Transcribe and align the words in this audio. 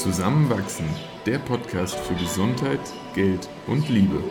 Zusammenwachsen, 0.00 0.88
der 1.26 1.38
Podcast 1.38 1.94
für 1.94 2.14
Gesundheit, 2.14 2.80
Geld 3.14 3.50
und 3.66 3.86
Liebe. 3.90 4.24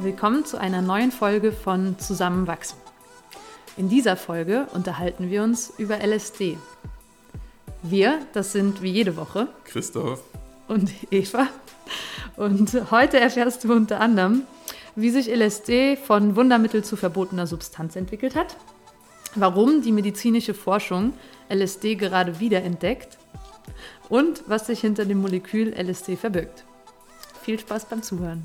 Willkommen 0.00 0.44
zu 0.44 0.58
einer 0.58 0.82
neuen 0.82 1.12
Folge 1.12 1.52
von 1.52 1.96
Zusammenwachsen. 2.00 2.78
In 3.76 3.88
dieser 3.88 4.16
Folge 4.16 4.66
unterhalten 4.72 5.30
wir 5.30 5.44
uns 5.44 5.72
über 5.78 6.04
LSD. 6.04 6.58
Wir, 7.84 8.18
das 8.32 8.50
sind 8.50 8.82
wie 8.82 8.90
jede 8.90 9.16
Woche 9.16 9.46
Christoph 9.66 10.20
und 10.66 10.90
Eva. 11.12 11.46
Und 12.36 12.90
heute 12.90 13.20
erfährst 13.20 13.64
du 13.64 13.72
unter 13.72 14.00
anderem, 14.00 14.42
wie 14.96 15.10
sich 15.10 15.28
LSD 15.28 15.96
von 15.96 16.36
Wundermittel 16.36 16.84
zu 16.84 16.96
verbotener 16.96 17.46
Substanz 17.46 17.96
entwickelt 17.96 18.34
hat, 18.34 18.56
warum 19.34 19.82
die 19.82 19.92
medizinische 19.92 20.54
Forschung 20.54 21.14
LSD 21.48 21.96
gerade 21.96 22.40
wiederentdeckt 22.40 23.18
und 24.08 24.42
was 24.46 24.66
sich 24.66 24.80
hinter 24.80 25.04
dem 25.04 25.20
Molekül 25.20 25.74
LSD 25.74 26.16
verbirgt. 26.16 26.64
Viel 27.42 27.58
Spaß 27.58 27.86
beim 27.86 28.02
Zuhören. 28.02 28.42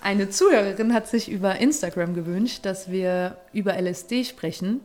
Eine 0.00 0.30
Zuhörerin 0.30 0.94
hat 0.94 1.08
sich 1.08 1.28
über 1.28 1.56
Instagram 1.56 2.14
gewünscht, 2.14 2.64
dass 2.64 2.90
wir 2.90 3.38
über 3.52 3.74
LSD 3.74 4.24
sprechen. 4.24 4.80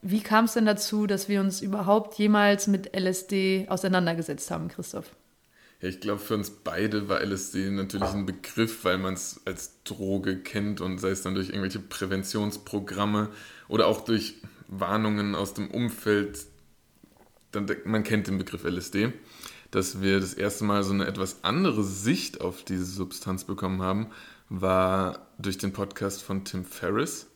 Wie 0.00 0.20
kam 0.20 0.46
es 0.46 0.54
denn 0.54 0.64
dazu, 0.64 1.06
dass 1.06 1.28
wir 1.28 1.40
uns 1.40 1.60
überhaupt 1.60 2.18
jemals 2.18 2.68
mit 2.68 2.96
LSD 2.98 3.66
auseinandergesetzt 3.68 4.50
haben, 4.50 4.68
Christoph? 4.68 5.10
Ja, 5.80 5.88
ich 5.88 6.00
glaube, 6.00 6.20
für 6.20 6.34
uns 6.34 6.50
beide 6.50 7.08
war 7.08 7.20
LSD 7.20 7.70
natürlich 7.70 8.08
ein 8.08 8.26
Begriff, 8.26 8.84
weil 8.84 8.98
man 8.98 9.14
es 9.14 9.40
als 9.44 9.82
Droge 9.84 10.38
kennt 10.38 10.80
und 10.80 10.98
sei 10.98 11.10
es 11.10 11.22
dann 11.22 11.34
durch 11.34 11.50
irgendwelche 11.50 11.78
Präventionsprogramme 11.78 13.28
oder 13.68 13.86
auch 13.86 14.00
durch 14.00 14.34
Warnungen 14.66 15.34
aus 15.34 15.54
dem 15.54 15.70
Umfeld. 15.70 16.46
Dann, 17.52 17.66
man 17.84 18.02
kennt 18.02 18.26
den 18.26 18.38
Begriff 18.38 18.64
LSD. 18.64 19.12
Dass 19.70 20.00
wir 20.00 20.18
das 20.18 20.32
erste 20.34 20.64
Mal 20.64 20.82
so 20.82 20.94
eine 20.94 21.06
etwas 21.06 21.44
andere 21.44 21.84
Sicht 21.84 22.40
auf 22.40 22.64
diese 22.64 22.86
Substanz 22.86 23.44
bekommen 23.44 23.82
haben, 23.82 24.06
war 24.48 25.28
durch 25.38 25.58
den 25.58 25.72
Podcast 25.74 26.22
von 26.22 26.44
Tim 26.44 26.64
Ferriss. 26.64 27.26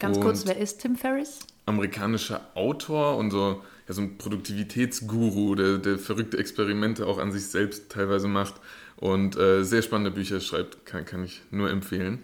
Ganz 0.00 0.16
Und 0.16 0.24
kurz, 0.24 0.46
wer 0.46 0.56
ist 0.56 0.80
Tim 0.80 0.96
Ferriss? 0.96 1.38
amerikanischer 1.70 2.40
Autor 2.54 3.16
und 3.16 3.30
so, 3.30 3.62
ja, 3.90 3.94
so 3.94 4.02
ein 4.02 4.18
Produktivitätsguru, 4.18 5.56
der, 5.56 5.78
der 5.78 5.98
verrückte 5.98 6.38
Experimente 6.38 7.06
auch 7.06 7.18
an 7.18 7.32
sich 7.32 7.46
selbst 7.46 7.90
teilweise 7.90 8.28
macht 8.28 8.54
und 8.96 9.36
äh, 9.36 9.64
sehr 9.64 9.82
spannende 9.82 10.12
Bücher 10.12 10.38
schreibt, 10.40 10.86
kann, 10.86 11.04
kann 11.04 11.24
ich 11.24 11.42
nur 11.50 11.70
empfehlen. 11.70 12.20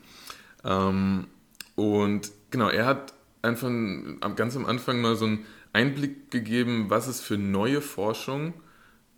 Ähm, 0.64 1.26
und 1.74 2.30
genau, 2.52 2.68
er 2.68 2.86
hat 2.86 3.14
einfach 3.42 3.68
ganz 4.36 4.54
am 4.54 4.64
Anfang 4.64 5.00
mal 5.00 5.16
so 5.16 5.24
einen 5.24 5.44
Einblick 5.72 6.30
gegeben, 6.30 6.86
was 6.88 7.08
es 7.08 7.20
für 7.20 7.36
neue 7.36 7.80
Forschung 7.80 8.54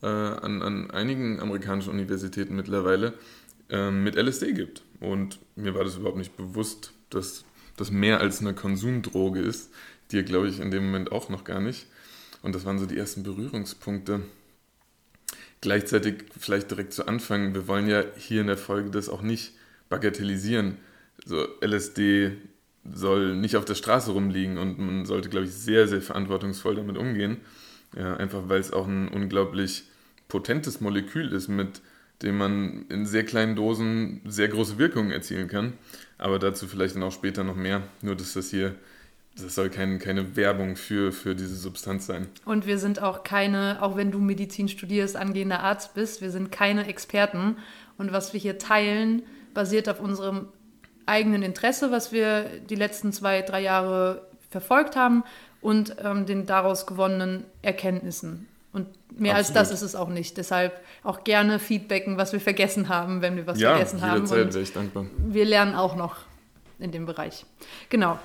äh, 0.03 0.07
an, 0.07 0.63
an 0.63 0.91
einigen 0.91 1.41
amerikanischen 1.41 1.91
Universitäten 1.91 2.57
mittlerweile 2.57 3.13
ähm, 3.69 4.05
mit 4.05 4.17
LSD 4.17 4.55
gibt. 4.55 4.85
Und 5.01 5.39
mir 5.55 5.75
war 5.75 5.85
das 5.85 5.97
überhaupt 5.97 6.17
nicht 6.17 6.37
bewusst, 6.39 6.95
dass 7.11 7.45
das 7.77 7.91
mehr 7.91 8.21
als 8.21 8.41
eine 8.41 8.55
Konsumdroge 8.55 9.41
ist. 9.41 9.71
Dir 10.13 10.23
glaube 10.23 10.49
ich 10.49 10.61
in 10.61 10.71
dem 10.71 10.87
Moment 10.87 11.13
auch 11.13 11.29
noch 11.29 11.45
gar 11.45 11.61
nicht. 11.61 11.87
Und 12.43 12.55
das 12.55 12.65
waren 12.65 12.79
so 12.79 12.87
die 12.87 12.97
ersten 12.97 13.23
Berührungspunkte. 13.23 14.21
Gleichzeitig 15.61 16.25
vielleicht 16.39 16.71
direkt 16.71 16.93
zu 16.93 17.07
Anfang, 17.09 17.55
wir 17.55 17.67
wollen 17.67 17.89
ja 17.89 18.05
hier 18.17 18.41
in 18.41 18.47
der 18.47 18.57
Folge 18.57 18.91
das 18.91 19.09
auch 19.09 19.23
nicht 19.23 19.53
bagatellisieren. 19.89 20.77
So 21.25 21.47
LSD 21.61 22.33
soll 22.93 23.35
nicht 23.37 23.57
auf 23.57 23.65
der 23.65 23.75
Straße 23.75 24.13
rumliegen 24.13 24.57
und 24.59 24.79
man 24.79 25.05
sollte, 25.05 25.29
glaube 25.29 25.47
ich, 25.47 25.53
sehr, 25.53 25.89
sehr 25.89 26.01
verantwortungsvoll 26.01 26.77
damit 26.77 26.97
umgehen. 26.97 27.39
Ja, 27.97 28.17
einfach 28.17 28.49
weil 28.49 28.61
es 28.61 28.73
auch 28.73 28.87
ein 28.87 29.09
unglaublich 29.09 29.85
potentes 30.29 30.81
Molekül 30.81 31.33
ist, 31.33 31.49
mit 31.49 31.81
dem 32.23 32.37
man 32.37 32.87
in 32.89 33.07
sehr 33.07 33.25
kleinen 33.25 33.57
Dosen 33.57 34.21
sehr 34.27 34.49
große 34.49 34.79
Wirkungen 34.79 35.11
erzielen 35.11 35.49
kann. 35.49 35.75
Aber 36.19 36.39
dazu 36.39 36.67
vielleicht 36.67 36.97
dann 36.97 37.03
auch 37.03 37.13
später 37.13 37.45
noch 37.45 37.57
mehr. 37.57 37.83
Nur, 38.03 38.17
dass 38.17 38.35
das 38.35 38.51
hier, 38.51 38.75
das 39.43 39.55
soll 39.55 39.71
kein, 39.71 39.99
keine 39.99 40.37
Werbung 40.37 40.77
für, 40.77 41.13
für 41.13 41.35
diese 41.35 41.57
Substanz 41.57 42.07
sein. 42.07 42.29
Und 42.45 42.67
wir 42.67 42.79
sind 42.79 43.03
auch 43.03 43.23
keine, 43.23 43.79
auch 43.81 43.97
wenn 43.97 44.11
du 44.11 44.19
Medizin 44.19 44.69
studierst, 44.69 45.17
angehender 45.17 45.61
Arzt 45.61 45.95
bist, 45.95 46.21
wir 46.21 46.31
sind 46.31 46.53
keine 46.53 46.87
Experten. 46.87 47.57
Und 47.97 48.13
was 48.13 48.33
wir 48.33 48.41
hier 48.41 48.59
teilen, 48.59 49.23
basiert 49.55 49.89
auf 49.89 50.01
unserem 50.01 50.49
eigenen 51.07 51.43
Interesse, 51.43 51.91
was 51.91 52.13
wir 52.13 52.45
die 52.69 52.75
letzten 52.75 53.13
zwei, 53.13 53.43
drei 53.43 53.63
Jahre 53.63 54.27
verfolgt 54.51 54.97
haben 54.97 55.25
und 55.61 55.97
ähm, 56.03 56.27
den 56.27 56.47
daraus 56.47 56.87
gewonnenen 56.87 57.45
Erkenntnissen. 57.63 58.47
Und 58.73 58.87
mehr 59.19 59.35
als 59.35 59.49
Absolut. 59.49 59.71
das 59.71 59.73
ist 59.73 59.83
es 59.83 59.95
auch 59.97 60.09
nicht. 60.09 60.37
Deshalb 60.37 60.81
auch 61.03 61.25
gerne 61.25 61.59
feedbacken, 61.59 62.19
was 62.19 62.33
wir 62.33 62.41
vergessen 62.41 62.89
haben, 62.89 63.23
wenn 63.23 63.37
wir 63.37 63.47
was 63.47 63.59
ja, 63.59 63.71
vergessen 63.71 64.03
haben. 64.03 64.15
jederzeit 64.15 64.47
Und 64.47 64.55
wäre 64.55 64.63
ich 64.63 64.73
dankbar. 64.73 65.07
wir 65.17 65.45
lernen 65.45 65.75
auch 65.75 65.97
noch 65.97 66.17
in 66.79 66.93
dem 66.93 67.07
Bereich. 67.07 67.45
Genau. 67.89 68.19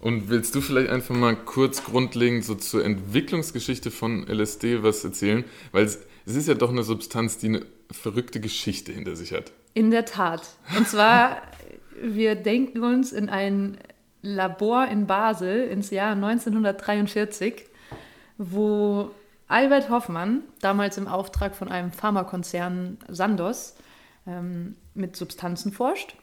Und 0.00 0.28
willst 0.28 0.54
du 0.54 0.60
vielleicht 0.60 0.90
einfach 0.90 1.14
mal 1.14 1.34
kurz 1.34 1.84
grundlegend 1.84 2.44
so 2.44 2.54
zur 2.54 2.84
Entwicklungsgeschichte 2.84 3.90
von 3.90 4.26
LSD 4.28 4.82
was 4.82 5.02
erzählen? 5.02 5.44
Weil 5.72 5.84
es, 5.84 5.98
es 6.24 6.36
ist 6.36 6.48
ja 6.48 6.54
doch 6.54 6.70
eine 6.70 6.84
Substanz, 6.84 7.38
die 7.38 7.48
eine 7.48 7.66
verrückte 7.90 8.40
Geschichte 8.40 8.92
hinter 8.92 9.16
sich 9.16 9.32
hat. 9.32 9.52
In 9.74 9.90
der 9.90 10.04
Tat. 10.04 10.42
Und 10.76 10.86
zwar, 10.86 11.42
wir 12.00 12.36
denken 12.36 12.84
uns 12.84 13.12
in 13.12 13.28
ein 13.28 13.78
Labor 14.22 14.86
in 14.86 15.06
Basel 15.06 15.68
ins 15.68 15.90
Jahr 15.90 16.12
1943, 16.12 17.64
wo 18.36 19.10
Albert 19.48 19.90
Hoffmann, 19.90 20.42
damals 20.60 20.98
im 20.98 21.08
Auftrag 21.08 21.56
von 21.56 21.68
einem 21.68 21.90
Pharmakonzern 21.90 22.98
Sandoz, 23.08 23.76
ähm, 24.26 24.76
mit 24.94 25.16
Substanzen 25.16 25.72
forscht 25.72 26.16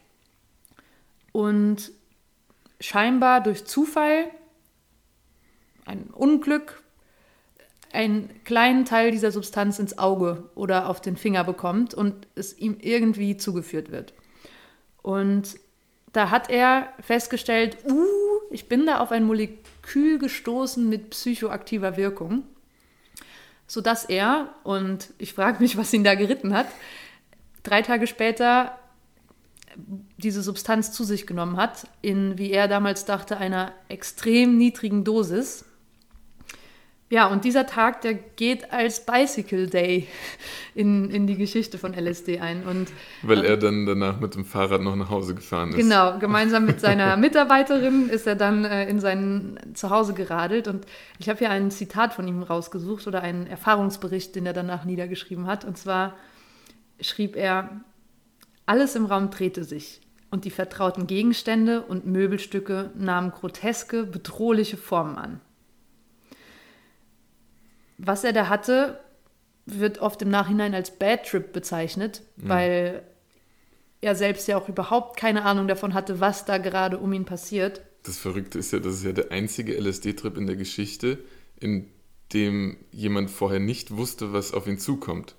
und 1.32 1.92
scheinbar 2.80 3.42
durch 3.42 3.66
Zufall, 3.66 4.30
ein 5.86 6.10
Unglück, 6.12 6.82
einen 7.94 8.30
kleinen 8.44 8.86
Teil 8.86 9.12
dieser 9.12 9.32
Substanz 9.32 9.80
ins 9.80 9.98
Auge 9.98 10.50
oder 10.56 10.90
auf 10.90 11.02
den 11.02 11.16
Finger 11.16 11.44
bekommt 11.44 11.94
und 11.94 12.28
es 12.36 12.58
ihm 12.58 12.78
irgendwie 12.80 13.38
zugeführt 13.38 13.92
wird. 13.92 14.14
Und 15.02 15.58
da 16.12 16.30
hat 16.30 16.50
er 16.50 16.90
festgestellt, 17.02 17.78
uh, 17.90 18.06
ich 18.50 18.68
bin 18.68 18.86
da 18.86 19.00
auf 19.00 19.12
ein 19.12 19.24
Molekül 19.24 20.20
gestoßen 20.20 20.88
mit 20.88 21.12
psychoaktiver 21.12 21.98
Wirkung, 21.98 22.44
sodass 23.68 24.06
er, 24.06 24.54
und 24.64 25.14
ich 25.18 25.34
frage 25.34 25.62
mich, 25.62 25.78
was 25.78 25.94
ihn 25.94 26.04
da 26.04 26.16
geritten 26.16 26.54
hat, 26.54 26.68
drei 27.64 27.82
Tage 27.82 28.08
später 28.08 28.78
diese 30.18 30.42
Substanz 30.42 30.92
zu 30.92 31.04
sich 31.04 31.28
genommen 31.28 31.58
hat, 31.58 31.88
in, 32.02 32.38
wie 32.38 32.52
er 32.52 32.68
damals 32.68 33.06
dachte, 33.06 33.38
einer 33.38 33.74
extrem 33.90 34.58
niedrigen 34.58 35.04
Dosis. 35.04 35.66
Ja, 37.12 37.28
und 37.28 37.46
dieser 37.46 37.68
Tag, 37.68 38.02
der 38.02 38.16
geht 38.16 38.74
als 38.74 39.06
Bicycle 39.06 39.68
Day 39.68 40.08
in, 40.74 41.12
in 41.12 41.28
die 41.28 41.38
Geschichte 41.38 41.78
von 41.78 41.94
LSD 41.94 42.40
ein. 42.40 42.64
Und 42.64 42.88
Weil 43.22 43.46
er 43.46 43.58
dann 43.58 43.86
danach 43.86 44.20
mit 44.20 44.34
dem 44.34 44.44
Fahrrad 44.44 44.82
noch 44.82 44.96
nach 44.96 45.12
Hause 45.12 45.36
gefahren 45.36 45.70
ist. 45.70 45.76
Genau, 45.76 46.18
gemeinsam 46.18 46.66
mit 46.66 46.82
seiner 46.82 47.16
Mitarbeiterin 47.18 48.10
ist 48.10 48.26
er 48.26 48.36
dann 48.36 48.66
äh, 48.66 48.90
in 48.90 49.00
sein 49.00 49.60
Zuhause 49.76 50.16
geradelt. 50.16 50.68
Und 50.68 50.88
ich 51.20 51.30
habe 51.30 51.38
hier 51.38 51.52
ein 51.52 51.70
Zitat 51.70 52.12
von 52.12 52.28
ihm 52.28 52.42
rausgesucht 52.42 53.06
oder 53.06 53.22
einen 53.22 53.46
Erfahrungsbericht, 53.46 54.36
den 54.36 54.48
er 54.48 54.54
danach 54.54 54.84
niedergeschrieben 54.84 55.46
hat. 55.46 55.64
Und 55.64 55.78
zwar 55.78 56.16
schrieb 57.00 57.36
er, 57.36 57.70
alles 58.66 58.96
im 58.96 59.06
Raum 59.06 59.30
drehte 59.30 59.64
sich 59.64 60.02
und 60.32 60.46
die 60.46 60.52
vertrauten 60.52 61.08
Gegenstände 61.08 61.82
und 61.82 62.06
Möbelstücke 62.06 62.92
nahmen 62.96 63.32
groteske, 63.32 64.06
bedrohliche 64.06 64.78
Formen 64.78 65.18
an. 65.18 65.42
Was 67.98 68.24
er 68.24 68.34
da 68.34 68.50
hatte, 68.50 69.00
wird 69.66 70.00
oft 70.00 70.22
im 70.22 70.30
Nachhinein 70.30 70.76
als 70.76 70.92
Bad 70.92 71.26
Trip 71.26 71.54
bezeichnet, 71.54 72.22
weil 72.36 73.04
er 74.02 74.16
selbst 74.16 74.48
ja 74.48 74.58
auch 74.58 74.70
überhaupt 74.70 75.18
keine 75.18 75.44
Ahnung 75.44 75.68
davon 75.68 75.94
hatte, 75.94 76.20
was 76.20 76.46
da 76.46 76.58
gerade 76.58 76.98
um 77.00 77.14
ihn 77.14 77.26
passiert. 77.26 77.82
Das 78.04 78.18
Verrückte 78.18 78.60
ist 78.60 78.72
ja, 78.72 78.80
das 78.80 78.96
ist 78.96 79.04
ja 79.04 79.14
der 79.14 79.32
einzige 79.32 79.74
LSD-Trip 79.80 80.38
in 80.38 80.46
der 80.46 80.56
Geschichte, 80.56 81.20
in 81.60 81.88
dem 82.34 82.78
jemand 82.92 83.32
vorher 83.32 83.60
nicht 83.60 83.96
wusste, 83.96 84.34
was 84.34 84.54
auf 84.54 84.68
ihn 84.68 84.78
zukommt. 84.78 85.36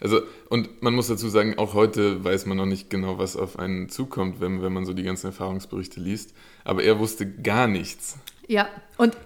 Also, 0.00 0.22
und 0.48 0.82
man 0.82 0.94
muss 0.94 1.08
dazu 1.08 1.28
sagen, 1.28 1.58
auch 1.58 1.74
heute 1.74 2.24
weiß 2.24 2.46
man 2.46 2.56
noch 2.56 2.66
nicht 2.66 2.88
genau, 2.88 3.18
was 3.18 3.36
auf 3.36 3.58
einen 3.58 3.90
zukommt, 3.90 4.40
wenn, 4.40 4.62
wenn 4.62 4.72
man 4.72 4.86
so 4.86 4.94
die 4.94 5.02
ganzen 5.02 5.26
Erfahrungsberichte 5.26 6.00
liest. 6.00 6.34
Aber 6.64 6.82
er 6.82 6.98
wusste 6.98 7.30
gar 7.30 7.66
nichts. 7.66 8.18
Ja, 8.46 8.68
und 8.96 9.16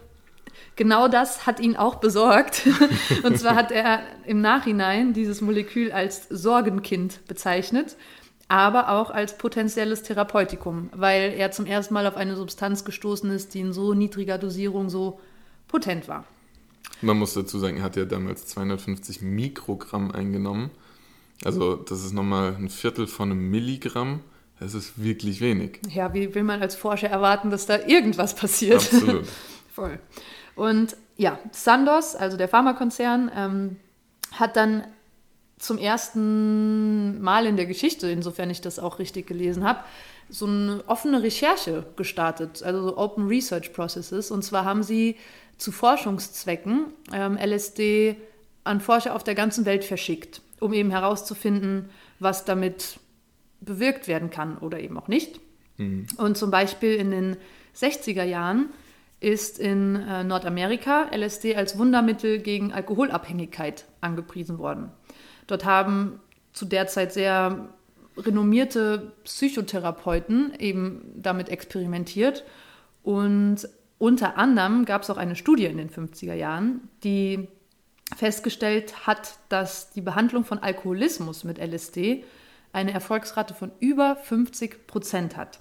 genau 0.74 1.06
das 1.06 1.46
hat 1.46 1.60
ihn 1.60 1.76
auch 1.76 1.96
besorgt. 1.96 2.66
Und 3.22 3.38
zwar 3.38 3.54
hat 3.54 3.70
er 3.70 4.00
im 4.26 4.40
Nachhinein 4.40 5.12
dieses 5.12 5.40
Molekül 5.40 5.92
als 5.92 6.28
Sorgenkind 6.28 7.26
bezeichnet. 7.28 7.96
aber 8.48 8.90
auch 8.90 9.10
als 9.10 9.38
potenzielles 9.38 10.02
Therapeutikum, 10.02 10.90
weil 10.92 11.32
er 11.32 11.50
zum 11.50 11.66
ersten 11.66 11.94
Mal 11.94 12.06
auf 12.06 12.16
eine 12.16 12.36
Substanz 12.36 12.84
gestoßen 12.84 13.30
ist, 13.30 13.54
die 13.54 13.60
in 13.60 13.72
so 13.72 13.94
niedriger 13.94 14.36
Dosierung 14.36 14.90
so 14.90 15.18
potent 15.66 16.08
war. 16.08 16.24
Man 17.04 17.18
muss 17.18 17.34
dazu 17.34 17.58
sagen, 17.58 17.76
er 17.78 17.82
hat 17.82 17.96
ja 17.96 18.04
damals 18.04 18.46
250 18.46 19.22
Mikrogramm 19.22 20.10
eingenommen. 20.10 20.70
Also 21.44 21.76
das 21.76 22.04
ist 22.04 22.12
nochmal 22.12 22.54
ein 22.58 22.70
Viertel 22.70 23.06
von 23.06 23.30
einem 23.30 23.50
Milligramm. 23.50 24.20
Das 24.60 24.74
ist 24.74 25.02
wirklich 25.02 25.40
wenig. 25.40 25.80
Ja, 25.90 26.14
wie 26.14 26.34
will 26.34 26.44
man 26.44 26.62
als 26.62 26.76
Forscher 26.76 27.08
erwarten, 27.08 27.50
dass 27.50 27.66
da 27.66 27.78
irgendwas 27.86 28.34
passiert? 28.34 28.76
Absolut. 28.76 29.26
Voll. 29.72 29.98
Und 30.54 30.96
ja, 31.16 31.38
Sandoz, 31.52 32.14
also 32.14 32.36
der 32.36 32.48
Pharmakonzern, 32.48 33.30
ähm, 33.34 33.76
hat 34.32 34.56
dann 34.56 34.84
zum 35.58 35.78
ersten 35.78 37.20
Mal 37.20 37.46
in 37.46 37.56
der 37.56 37.66
Geschichte, 37.66 38.08
insofern 38.08 38.50
ich 38.50 38.60
das 38.60 38.78
auch 38.78 38.98
richtig 38.98 39.26
gelesen 39.26 39.64
habe, 39.64 39.80
so 40.28 40.46
eine 40.46 40.82
offene 40.86 41.22
Recherche 41.22 41.86
gestartet, 41.96 42.62
also 42.62 42.88
so 42.88 42.98
Open 42.98 43.28
Research 43.28 43.72
Processes. 43.72 44.30
Und 44.30 44.42
zwar 44.42 44.64
haben 44.64 44.82
sie 44.82 45.16
zu 45.58 45.72
Forschungszwecken 45.72 46.86
ähm, 47.12 47.38
LSD 47.38 48.16
an 48.64 48.80
Forscher 48.80 49.14
auf 49.14 49.24
der 49.24 49.34
ganzen 49.34 49.64
Welt 49.66 49.84
verschickt, 49.84 50.40
um 50.60 50.72
eben 50.72 50.90
herauszufinden, 50.90 51.90
was 52.18 52.44
damit 52.44 52.98
bewirkt 53.60 54.08
werden 54.08 54.30
kann 54.30 54.58
oder 54.58 54.80
eben 54.80 54.98
auch 54.98 55.08
nicht. 55.08 55.40
Mhm. 55.76 56.06
Und 56.16 56.36
zum 56.36 56.50
Beispiel 56.50 56.94
in 56.94 57.10
den 57.10 57.36
60er 57.76 58.24
Jahren 58.24 58.70
ist 59.20 59.58
in 59.58 59.96
äh, 59.96 60.24
Nordamerika 60.24 61.10
LSD 61.14 61.56
als 61.56 61.78
Wundermittel 61.78 62.38
gegen 62.38 62.72
Alkoholabhängigkeit 62.72 63.86
angepriesen 64.00 64.58
worden. 64.58 64.90
Dort 65.46 65.64
haben 65.64 66.20
zu 66.52 66.66
der 66.66 66.86
Zeit 66.86 67.12
sehr 67.12 67.68
renommierte 68.16 69.12
Psychotherapeuten 69.24 70.52
eben 70.58 71.12
damit 71.16 71.48
experimentiert. 71.48 72.44
Und 73.02 73.68
unter 74.04 74.36
anderem 74.36 74.84
gab 74.84 75.00
es 75.00 75.08
auch 75.08 75.16
eine 75.16 75.34
Studie 75.34 75.64
in 75.64 75.78
den 75.78 75.88
50er 75.88 76.34
Jahren, 76.34 76.90
die 77.04 77.48
festgestellt 78.14 79.06
hat, 79.06 79.38
dass 79.48 79.92
die 79.92 80.02
Behandlung 80.02 80.44
von 80.44 80.58
Alkoholismus 80.58 81.42
mit 81.42 81.56
LSD 81.58 82.22
eine 82.74 82.92
Erfolgsrate 82.92 83.54
von 83.54 83.72
über 83.80 84.16
50 84.16 84.86
Prozent 84.86 85.38
hat. 85.38 85.60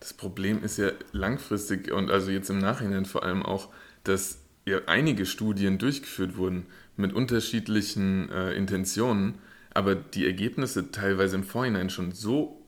Das 0.00 0.14
Problem 0.14 0.64
ist 0.64 0.78
ja 0.78 0.92
langfristig 1.12 1.92
und 1.92 2.10
also 2.10 2.30
jetzt 2.30 2.48
im 2.48 2.60
Nachhinein 2.60 3.04
vor 3.04 3.24
allem 3.24 3.42
auch, 3.42 3.68
dass 4.04 4.38
ja 4.64 4.78
einige 4.86 5.26
Studien 5.26 5.76
durchgeführt 5.76 6.38
wurden 6.38 6.64
mit 6.96 7.12
unterschiedlichen 7.12 8.30
äh, 8.30 8.54
Intentionen, 8.54 9.34
aber 9.74 9.96
die 9.96 10.24
Ergebnisse 10.24 10.92
teilweise 10.92 11.36
im 11.36 11.44
Vorhinein 11.44 11.90
schon 11.90 12.12
so, 12.12 12.64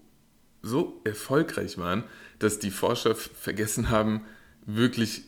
so 0.60 1.00
erfolgreich 1.04 1.78
waren, 1.78 2.04
dass 2.40 2.58
die 2.58 2.70
Forscher 2.70 3.14
vergessen 3.14 3.88
haben, 3.88 4.26
wirklich 4.66 5.22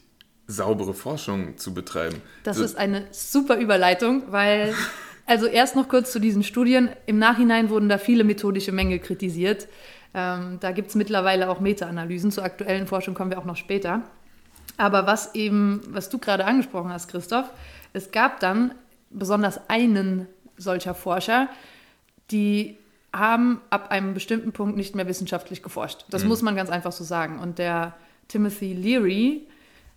saubere 0.47 0.94
Forschung 0.94 1.56
zu 1.59 1.75
betreiben. 1.75 2.23
Das 2.44 2.59
so, 2.59 2.65
ist 2.65 2.77
eine 2.77 3.06
super 3.11 3.56
Überleitung, 3.56 4.25
weil, 4.31 4.75
also 5.27 5.47
erst 5.47 5.77
noch 5.77 5.88
kurz 5.88 6.12
zu 6.12 6.21
diesen 6.21 6.43
Studien. 6.43 6.91
Im 7.06 7.19
Nachhinein 7.19 7.71
wurden 7.71 7.88
da 7.88 7.99
viele 7.99 8.25
methodische 8.25 8.73
Mängel 8.73 8.99
kritisiert. 8.99 9.69
Ähm, 10.15 10.59
da 10.61 10.73
gibt 10.73 10.91
es 10.91 10.94
mittlerweile 10.94 11.50
auch 11.50 11.61
Meta-Analysen. 11.61 12.31
Zur 12.31 12.44
aktuellen 12.44 12.87
Forschung 12.87 13.15
kommen 13.15 13.31
wir 13.31 13.38
auch 13.38 13.44
noch 13.44 13.56
später. 13.56 14.03
Aber 14.77 15.06
was 15.06 15.35
eben, 15.35 15.81
was 15.89 16.11
du 16.11 16.19
gerade 16.19 16.44
angesprochen 16.44 16.93
hast, 16.93 17.09
Christoph, 17.09 17.50
es 17.93 18.11
gab 18.12 18.41
dann 18.41 18.75
besonders 19.11 19.69
einen 19.69 20.27
solcher 20.56 20.94
Forscher, 20.94 21.49
die 22.31 22.77
haben 23.12 23.61
ab 23.71 23.91
einem 23.91 24.15
bestimmten 24.15 24.53
Punkt 24.53 24.77
nicht 24.77 24.94
mehr 24.94 25.09
wissenschaftlich 25.09 25.62
geforscht. 25.62 26.05
Das 26.11 26.23
mhm. 26.23 26.29
muss 26.29 26.43
man 26.43 26.56
ganz 26.56 26.71
einfach 26.71 26.93
so 26.93 27.05
sagen. 27.05 27.39
Und 27.39 27.59
der 27.59 27.94
Timothy 28.28 28.73
Leary 28.73 29.46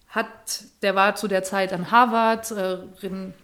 hat, 0.10 0.64
der 0.82 0.96
war 0.96 1.16
zu 1.16 1.28
der 1.28 1.44
Zeit 1.44 1.72
an 1.72 1.92
Harvard, 1.92 2.52
äh, 2.52 2.80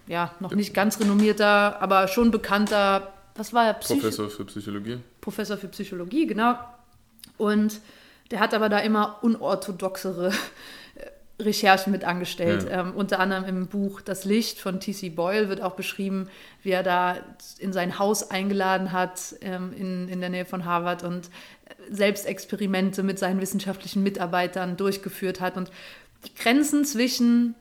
ja, 0.07 0.33
noch 0.39 0.55
nicht 0.55 0.73
ganz 0.73 0.99
renommierter, 0.99 1.81
aber 1.81 2.07
schon 2.07 2.31
bekannter, 2.31 3.13
was 3.35 3.53
war 3.53 3.65
er? 3.65 3.73
Psych 3.75 3.99
Professor 3.99 4.29
für 4.29 4.45
Psychologie. 4.45 4.99
Professor 5.21 5.57
für 5.57 5.67
Psychologie, 5.67 6.25
genau. 6.25 6.55
Und 7.37 7.81
der 8.31 8.39
hat 8.39 8.53
aber 8.53 8.69
da 8.69 8.79
immer 8.79 9.19
unorthodoxere 9.21 10.31
Recherchen 11.39 11.91
mit 11.91 12.05
angestellt. 12.05 12.63
Ja. 12.63 12.81
Ähm, 12.81 12.93
unter 12.95 13.19
anderem 13.19 13.45
im 13.45 13.67
Buch 13.67 14.01
Das 14.01 14.23
Licht 14.23 14.59
von 14.59 14.79
T.C. 14.79 15.09
Boyle 15.09 15.49
wird 15.49 15.61
auch 15.61 15.75
beschrieben, 15.75 16.29
wie 16.63 16.71
er 16.71 16.83
da 16.83 17.17
in 17.59 17.73
sein 17.73 17.99
Haus 17.99 18.31
eingeladen 18.31 18.91
hat 18.91 19.35
ähm, 19.41 19.73
in, 19.73 20.07
in 20.07 20.21
der 20.21 20.29
Nähe 20.29 20.45
von 20.45 20.65
Harvard 20.65 21.03
und 21.03 21.29
selbst 21.89 22.25
Experimente 22.25 23.03
mit 23.03 23.19
seinen 23.19 23.41
wissenschaftlichen 23.41 24.01
Mitarbeitern 24.01 24.77
durchgeführt 24.77 25.41
hat. 25.41 25.57
Und 25.57 25.71
die 26.25 26.33
Grenzen 26.33 26.85
zwischen 26.85 27.55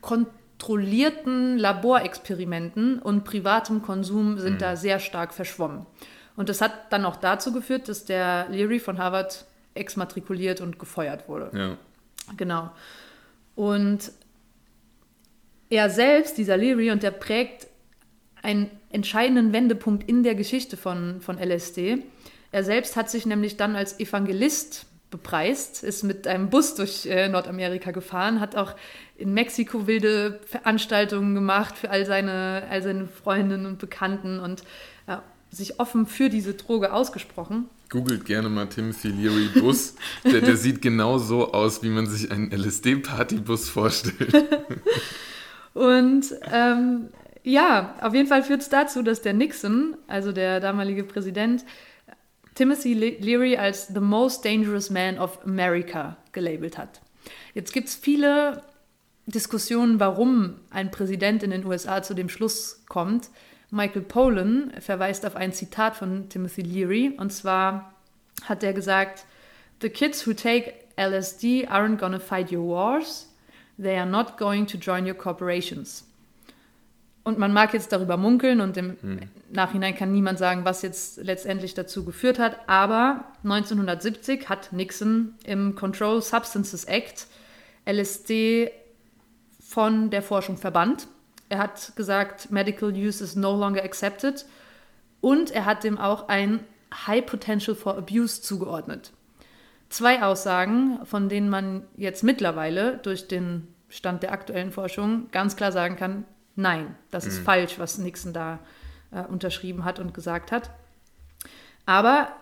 kontrollierten 0.00 1.58
Laborexperimenten 1.58 2.98
und 2.98 3.24
privatem 3.24 3.82
Konsum 3.82 4.38
sind 4.38 4.54
mhm. 4.54 4.58
da 4.58 4.76
sehr 4.76 5.00
stark 5.00 5.34
verschwommen. 5.34 5.86
Und 6.36 6.48
das 6.48 6.60
hat 6.60 6.92
dann 6.92 7.04
auch 7.04 7.16
dazu 7.16 7.52
geführt, 7.52 7.88
dass 7.88 8.04
der 8.04 8.46
Leary 8.50 8.78
von 8.78 8.98
Harvard 8.98 9.46
exmatrikuliert 9.74 10.60
und 10.60 10.78
gefeuert 10.78 11.28
wurde. 11.28 11.50
Ja. 11.56 11.76
Genau. 12.36 12.70
Und 13.54 14.12
er 15.68 15.90
selbst, 15.90 16.38
dieser 16.38 16.56
Leary, 16.56 16.90
und 16.90 17.02
der 17.02 17.10
prägt 17.10 17.66
einen 18.42 18.70
entscheidenden 18.90 19.52
Wendepunkt 19.52 20.08
in 20.08 20.22
der 20.22 20.34
Geschichte 20.34 20.76
von, 20.76 21.20
von 21.20 21.38
LSD. 21.38 21.98
Er 22.52 22.64
selbst 22.64 22.96
hat 22.96 23.10
sich 23.10 23.26
nämlich 23.26 23.56
dann 23.56 23.74
als 23.74 23.98
Evangelist 23.98 24.86
bepreist, 25.10 25.82
ist 25.82 26.02
mit 26.02 26.26
einem 26.26 26.50
Bus 26.50 26.74
durch 26.74 27.06
äh, 27.06 27.28
Nordamerika 27.28 27.90
gefahren, 27.90 28.40
hat 28.40 28.56
auch 28.56 28.74
in 29.16 29.32
Mexiko 29.32 29.86
wilde 29.86 30.40
Veranstaltungen 30.46 31.34
gemacht 31.34 31.76
für 31.76 31.90
all 31.90 32.06
seine, 32.06 32.64
all 32.70 32.82
seine 32.82 33.06
Freundinnen 33.06 33.66
und 33.66 33.78
Bekannten 33.78 34.40
und 34.40 34.62
äh, 35.06 35.16
sich 35.50 35.80
offen 35.80 36.06
für 36.06 36.28
diese 36.28 36.54
Droge 36.54 36.92
ausgesprochen. 36.92 37.68
Googelt 37.88 38.24
gerne 38.24 38.48
mal 38.48 38.66
Timothy 38.66 39.08
Leary 39.08 39.48
Bus. 39.60 39.94
Der, 40.24 40.40
der 40.40 40.56
sieht 40.56 40.82
genau 40.82 41.18
so 41.18 41.52
aus, 41.52 41.82
wie 41.82 41.88
man 41.88 42.06
sich 42.06 42.30
einen 42.30 42.50
LSD-Partybus 42.50 43.68
vorstellt. 43.68 44.34
Und 45.74 46.26
ähm, 46.50 47.08
ja, 47.42 47.94
auf 48.00 48.14
jeden 48.14 48.28
Fall 48.28 48.42
führt 48.42 48.62
es 48.62 48.68
dazu, 48.68 49.02
dass 49.02 49.22
der 49.22 49.34
Nixon, 49.34 49.96
also 50.08 50.32
der 50.32 50.58
damalige 50.58 51.04
Präsident, 51.04 51.64
Timothy 52.56 52.94
Leary 52.94 53.56
als 53.56 53.88
The 53.88 54.00
Most 54.00 54.44
Dangerous 54.44 54.90
Man 54.90 55.18
of 55.18 55.38
America 55.44 56.16
gelabelt 56.32 56.78
hat. 56.78 57.02
Jetzt 57.54 57.72
gibt 57.72 57.88
es 57.88 57.94
viele 57.94 58.62
Diskussionen, 59.26 60.00
warum 60.00 60.56
ein 60.70 60.90
Präsident 60.90 61.42
in 61.42 61.50
den 61.50 61.64
USA 61.66 62.02
zu 62.02 62.14
dem 62.14 62.28
Schluss 62.28 62.82
kommt. 62.88 63.28
Michael 63.70 64.02
Pollan 64.02 64.72
verweist 64.80 65.26
auf 65.26 65.36
ein 65.36 65.52
Zitat 65.52 65.96
von 65.96 66.28
Timothy 66.28 66.62
Leary 66.62 67.14
und 67.16 67.32
zwar 67.32 67.92
hat 68.44 68.62
er 68.62 68.72
gesagt: 68.72 69.24
The 69.80 69.90
kids 69.90 70.26
who 70.26 70.32
take 70.32 70.72
LSD 70.96 71.68
aren't 71.68 71.98
gonna 71.98 72.18
fight 72.18 72.52
your 72.52 72.66
wars, 72.68 73.28
they 73.78 73.96
are 73.96 74.08
not 74.08 74.38
going 74.38 74.66
to 74.66 74.78
join 74.78 75.06
your 75.06 75.14
corporations. 75.14 76.04
Und 77.26 77.38
man 77.38 77.52
mag 77.52 77.74
jetzt 77.74 77.90
darüber 77.90 78.16
munkeln 78.16 78.60
und 78.60 78.76
im 78.76 78.96
hm. 79.00 79.20
Nachhinein 79.50 79.96
kann 79.96 80.12
niemand 80.12 80.38
sagen, 80.38 80.64
was 80.64 80.82
jetzt 80.82 81.18
letztendlich 81.18 81.74
dazu 81.74 82.04
geführt 82.04 82.38
hat. 82.38 82.68
Aber 82.68 83.24
1970 83.42 84.48
hat 84.48 84.72
Nixon 84.72 85.34
im 85.44 85.74
Control 85.74 86.22
Substances 86.22 86.84
Act 86.84 87.26
LSD 87.84 88.70
von 89.58 90.10
der 90.10 90.22
Forschung 90.22 90.56
verbannt. 90.56 91.08
Er 91.48 91.58
hat 91.58 91.94
gesagt, 91.96 92.50
Medical 92.50 92.90
Use 92.90 93.22
is 93.22 93.36
no 93.36 93.56
longer 93.56 93.82
accepted. 93.82 94.46
Und 95.20 95.50
er 95.50 95.64
hat 95.64 95.84
dem 95.84 95.98
auch 95.98 96.28
ein 96.28 96.64
High 97.06 97.26
Potential 97.26 97.74
for 97.74 97.96
Abuse 97.96 98.42
zugeordnet. 98.42 99.12
Zwei 99.88 100.22
Aussagen, 100.22 101.04
von 101.04 101.28
denen 101.28 101.48
man 101.48 101.84
jetzt 101.96 102.22
mittlerweile 102.24 102.98
durch 102.98 103.28
den 103.28 103.68
Stand 103.88 104.22
der 104.22 104.32
aktuellen 104.32 104.72
Forschung 104.72 105.30
ganz 105.30 105.56
klar 105.56 105.72
sagen 105.72 105.96
kann, 105.96 106.24
nein, 106.56 106.96
das 107.10 107.24
mhm. 107.24 107.30
ist 107.30 107.38
falsch, 107.40 107.78
was 107.78 107.98
Nixon 107.98 108.32
da 108.32 108.58
äh, 109.12 109.22
unterschrieben 109.22 109.84
hat 109.84 109.98
und 109.98 110.12
gesagt 110.12 110.50
hat. 110.50 110.70
Aber 111.86 112.32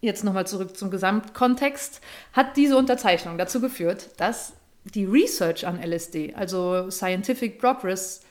jetzt 0.00 0.24
nochmal 0.24 0.46
zurück 0.46 0.76
zum 0.76 0.90
Gesamtkontext, 0.90 2.00
hat 2.32 2.56
diese 2.56 2.76
Unterzeichnung 2.76 3.38
dazu 3.38 3.60
geführt, 3.60 4.10
dass 4.18 4.54
die 4.84 5.04
Research 5.04 5.66
an 5.66 5.78
LSD, 5.82 6.34
also 6.34 6.90
Scientific 6.90 7.58
Progress, 7.58 8.22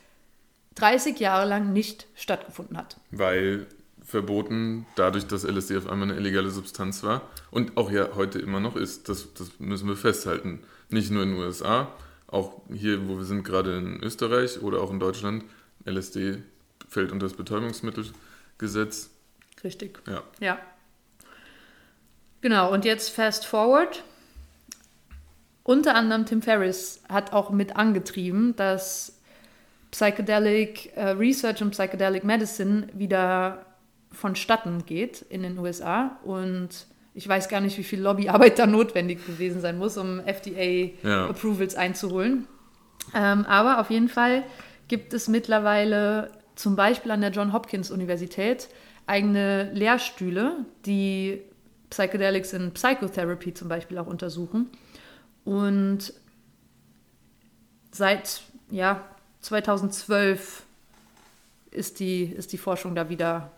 30 0.76 1.18
Jahre 1.18 1.48
lang 1.48 1.72
nicht 1.72 2.06
stattgefunden 2.14 2.76
hat. 2.76 2.96
Weil 3.10 3.66
verboten, 4.04 4.86
dadurch, 4.96 5.26
dass 5.26 5.44
LSD 5.44 5.76
auf 5.76 5.88
einmal 5.88 6.10
eine 6.10 6.18
illegale 6.18 6.50
Substanz 6.50 7.02
war 7.02 7.22
und 7.50 7.76
auch 7.76 7.90
ja 7.90 8.10
heute 8.14 8.38
immer 8.38 8.60
noch 8.60 8.76
ist. 8.76 9.08
Das, 9.08 9.32
das 9.34 9.58
müssen 9.58 9.88
wir 9.88 9.96
festhalten. 9.96 10.60
Nicht 10.88 11.10
nur 11.10 11.22
in 11.22 11.30
den 11.30 11.38
USA, 11.38 11.92
auch 12.26 12.62
hier, 12.72 13.08
wo 13.08 13.18
wir 13.18 13.24
sind, 13.24 13.44
gerade 13.44 13.76
in 13.76 14.02
Österreich 14.02 14.62
oder 14.62 14.80
auch 14.80 14.90
in 14.90 15.00
Deutschland. 15.00 15.44
LSD 15.84 16.42
fällt 16.88 17.12
unter 17.12 17.26
das 17.26 17.36
Betäubungsmittelgesetz. 17.36 19.10
Richtig. 19.62 20.00
Ja. 20.06 20.22
ja. 20.40 20.58
Genau, 22.40 22.72
und 22.72 22.84
jetzt 22.84 23.10
fast 23.10 23.46
forward. 23.46 24.02
Unter 25.62 25.94
anderem 25.94 26.26
Tim 26.26 26.42
Ferriss 26.42 27.02
hat 27.08 27.32
auch 27.32 27.50
mit 27.50 27.76
angetrieben, 27.76 28.56
dass 28.56 29.19
Psychedelic 29.90 30.96
äh, 30.96 31.10
Research 31.10 31.62
und 31.62 31.70
Psychedelic 31.70 32.24
Medicine 32.24 32.88
wieder 32.94 33.66
vonstatten 34.12 34.84
geht 34.86 35.22
in 35.22 35.42
den 35.42 35.58
USA. 35.58 36.18
Und 36.24 36.86
ich 37.14 37.28
weiß 37.28 37.48
gar 37.48 37.60
nicht, 37.60 37.76
wie 37.78 37.84
viel 37.84 38.00
Lobbyarbeit 38.00 38.58
da 38.58 38.66
notwendig 38.66 39.24
gewesen 39.26 39.60
sein 39.60 39.78
muss, 39.78 39.96
um 39.96 40.20
FDA-Approvals 40.20 41.74
ja. 41.74 41.80
einzuholen. 41.80 42.46
Ähm, 43.14 43.44
aber 43.46 43.80
auf 43.80 43.90
jeden 43.90 44.08
Fall 44.08 44.44
gibt 44.88 45.14
es 45.14 45.28
mittlerweile 45.28 46.30
zum 46.54 46.76
Beispiel 46.76 47.10
an 47.10 47.20
der 47.20 47.30
John 47.30 47.52
Hopkins 47.52 47.90
Universität 47.90 48.68
eigene 49.06 49.72
Lehrstühle, 49.72 50.64
die 50.86 51.40
Psychedelics 51.88 52.52
in 52.52 52.72
Psychotherapy 52.72 53.54
zum 53.54 53.68
Beispiel 53.68 53.98
auch 53.98 54.06
untersuchen. 54.06 54.70
Und 55.44 56.12
seit 57.90 58.42
ja, 58.70 59.04
2012 59.40 60.62
ist 61.70 62.00
die, 62.00 62.24
ist 62.24 62.52
die 62.52 62.58
Forschung 62.58 62.94
da 62.94 63.08
wieder 63.08 63.50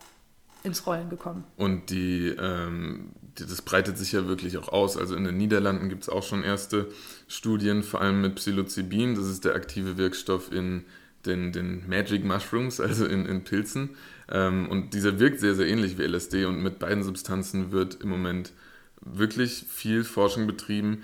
ins 0.63 0.87
Rollen 0.87 1.11
gekommen. 1.11 1.45
Und 1.57 1.91
die, 1.91 2.29
ähm, 2.29 3.11
die, 3.39 3.45
das 3.45 3.63
breitet 3.63 3.99
sich 3.99 4.13
ja 4.13 4.27
wirklich 4.29 4.57
auch 4.59 4.69
aus. 4.69 4.97
Also 4.97 5.17
in 5.17 5.25
den 5.25 5.37
Niederlanden 5.37 5.89
gibt 5.89 6.03
es 6.03 6.09
auch 6.09 6.23
schon 6.23 6.45
erste 6.45 6.89
Studien, 7.27 7.83
vor 7.83 8.01
allem 8.01 8.21
mit 8.21 8.37
Psilocybin. 8.37 9.15
Das 9.15 9.27
ist 9.27 9.45
der 9.45 9.55
aktive 9.55 9.97
Wirkstoff 9.97 10.53
in 10.53 10.85
den, 11.27 11.53
den 11.53 11.89
Magic 11.89 12.25
Mushrooms, 12.25 12.81
also 12.81 13.07
in, 13.07 13.27
in 13.27 13.45
Pilzen. 13.45 13.91
Ähm, 14.31 14.69
und 14.69 14.95
dieser 14.95 15.19
wirkt 15.19 15.41
sehr, 15.41 15.55
sehr 15.55 15.67
ähnlich 15.67 15.99
wie 15.99 16.03
LSD. 16.03 16.45
Und 16.45 16.63
mit 16.63 16.79
beiden 16.79 17.03
Substanzen 17.03 17.73
wird 17.73 18.01
im 18.01 18.09
Moment 18.09 18.53
wirklich 19.01 19.65
viel 19.69 20.05
Forschung 20.05 20.47
betrieben, 20.47 21.03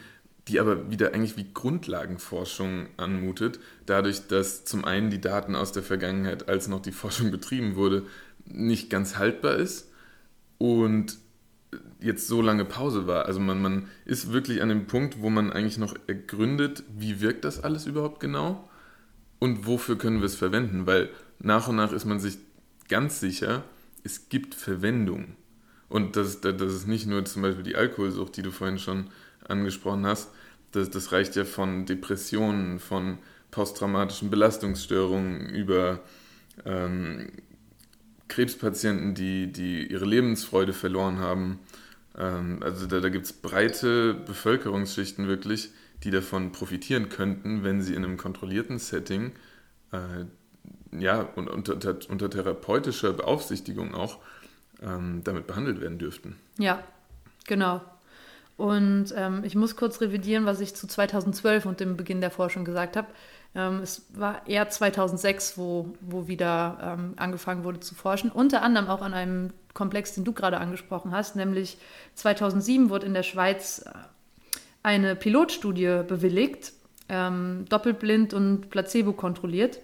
die 0.49 0.61
aber 0.61 0.91
wieder 0.91 1.15
eigentlich 1.15 1.37
wie 1.37 1.53
Grundlagenforschung 1.53 2.89
anmutet, 2.97 3.61
dadurch, 3.87 4.27
dass 4.27 4.65
zum 4.65 4.85
einen 4.85 5.11
die 5.11 5.21
Daten 5.21 5.55
aus 5.55 5.73
der 5.73 5.83
Vergangenheit, 5.83 6.49
als 6.49 6.69
noch 6.69 6.81
die 6.81 6.93
Forschung 6.93 7.31
betrieben 7.31 7.77
wurde, 7.77 8.05
nicht 8.47 8.91
ganz 8.91 9.17
haltbar 9.17 9.57
ist 9.57 9.91
und 10.57 11.19
jetzt 12.01 12.29
so 12.29 12.41
lange 12.41 12.65
Pause 12.65 13.07
war. 13.07 13.27
Also 13.27 13.41
man, 13.41 13.61
man 13.61 13.89
ist 14.07 14.33
wirklich 14.33 14.63
an 14.63 14.71
dem 14.71 14.87
Punkt, 14.87 15.21
wo 15.21 15.29
man 15.29 15.53
eigentlich 15.53 15.79
noch 15.79 15.95
ergründet, 16.07 16.83
wie 16.97 17.21
wirkt 17.21 17.45
das 17.45 17.63
alles 17.63 17.87
überhaupt 17.87 18.21
genau 18.21 18.69
und 19.39 19.67
wofür 19.67 19.99
können 19.99 20.21
wir 20.21 20.27
es 20.27 20.35
verwenden, 20.35 20.87
weil 20.87 21.11
nach 21.39 21.69
und 21.69 21.77
nach 21.77 21.93
ist 21.93 22.07
man 22.07 22.21
sich 22.21 22.39
ganz 22.89 23.21
sicher, 23.21 23.65
es 24.03 24.29
gibt 24.29 24.55
Verwendung. 24.55 25.37
Und 25.89 26.17
das, 26.17 26.41
das 26.41 26.61
ist 26.61 26.87
nicht 26.87 27.07
nur 27.07 27.25
zum 27.25 27.43
Beispiel 27.43 27.63
die 27.63 27.77
Alkoholsucht, 27.77 28.37
die 28.37 28.43
du 28.43 28.51
vorhin 28.51 28.79
schon 28.79 29.09
angesprochen 29.47 30.07
hast, 30.07 30.31
das, 30.73 30.91
das 30.91 31.13
reicht 31.13 31.37
ja 31.37 31.45
von 31.45 31.87
Depressionen, 31.87 32.79
von 32.79 33.19
posttraumatischen 33.51 34.31
Belastungsstörungen 34.31 35.49
über 35.49 36.01
ähm, 36.65 37.31
Krebspatienten, 38.29 39.15
die, 39.15 39.51
die 39.51 39.87
ihre 39.91 40.05
Lebensfreude 40.05 40.73
verloren 40.73 41.19
haben. 41.19 41.61
Ähm, 42.17 42.61
also 42.63 42.87
da, 42.87 43.01
da 43.01 43.09
gibt 43.09 43.27
es 43.27 43.33
breite 43.33 44.15
Bevölkerungsschichten 44.15 45.27
wirklich, 45.27 45.71
die 46.05 46.11
davon 46.11 46.53
profitieren 46.53 47.09
könnten, 47.09 47.65
wenn 47.65 47.81
sie 47.81 47.95
in 47.95 48.05
einem 48.05 48.17
kontrollierten 48.17 48.79
Setting, 48.79 49.33
äh, 49.93 50.27
ja, 50.99 51.21
und 51.21 51.49
unter, 51.49 51.99
unter 52.09 52.31
therapeutischer 52.31 53.13
Beaufsichtigung 53.13 53.95
auch, 53.95 54.19
ähm, 54.83 55.23
damit 55.25 55.47
behandelt 55.47 55.81
werden 55.81 55.99
dürften. 55.99 56.37
Ja, 56.59 56.83
genau. 57.47 57.83
Und 58.59 59.15
ähm, 59.17 59.45
ich 59.45 59.55
muss 59.55 59.77
kurz 59.77 60.01
revidieren, 60.01 60.45
was 60.45 60.61
ich 60.61 60.75
zu 60.75 60.89
2012 60.89 61.65
und 61.65 61.79
dem 61.79 61.97
Beginn 61.97 62.21
der 62.21 62.33
Forschung 62.33 62.65
gesagt 62.65 62.97
habe. 62.97 63.07
Ähm, 63.55 63.79
es 63.85 64.07
war 64.15 64.49
eher 64.49 64.69
2006, 64.69 65.57
wo, 65.57 65.95
wo 66.01 66.27
wieder 66.27 66.77
ähm, 66.83 67.15
angefangen 67.17 67.63
wurde 67.63 67.79
zu 67.79 67.95
forschen. 67.95 68.33
Unter 68.33 68.63
anderem 68.63 68.89
auch 68.89 69.01
an 69.01 69.15
einem 69.15 69.53
Komplex, 69.75 70.15
den 70.15 70.25
du 70.25 70.33
gerade 70.33 70.59
angesprochen 70.59 71.13
hast, 71.13 71.37
nämlich 71.37 71.79
2007 72.17 72.91
wurde 72.91 73.07
in 73.07 73.15
der 73.15 73.23
Schweiz 73.23 73.85
äh, 73.87 73.91
eine 74.83 75.15
Pilotstudie 75.15 76.03
bewilligt, 76.09 76.73
ähm, 77.09 77.65
doppelblind 77.69 78.35
und 78.35 78.71
placebo 78.71 79.13
kontrolliert, 79.13 79.79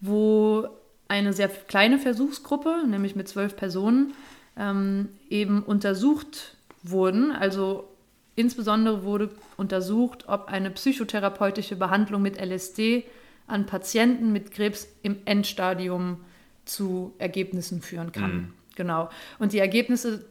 wo 0.00 0.66
eine 1.08 1.34
sehr 1.34 1.48
kleine 1.48 1.98
Versuchsgruppe, 1.98 2.84
nämlich 2.88 3.16
mit 3.16 3.28
zwölf 3.28 3.54
Personen, 3.54 4.14
ähm, 4.56 5.10
eben 5.28 5.62
untersucht 5.62 6.55
wurden. 6.90 7.32
Also 7.32 7.88
insbesondere 8.34 9.04
wurde 9.04 9.30
untersucht, 9.56 10.24
ob 10.28 10.48
eine 10.48 10.70
psychotherapeutische 10.70 11.76
Behandlung 11.76 12.22
mit 12.22 12.40
LSD 12.40 13.04
an 13.46 13.66
Patienten 13.66 14.32
mit 14.32 14.50
Krebs 14.50 14.88
im 15.02 15.18
Endstadium 15.24 16.18
zu 16.64 17.14
Ergebnissen 17.18 17.80
führen 17.80 18.12
kann. 18.12 18.34
Mhm. 18.34 18.52
Genau. 18.74 19.08
Und 19.38 19.52
die 19.52 19.58
Ergebnisse 19.58 20.24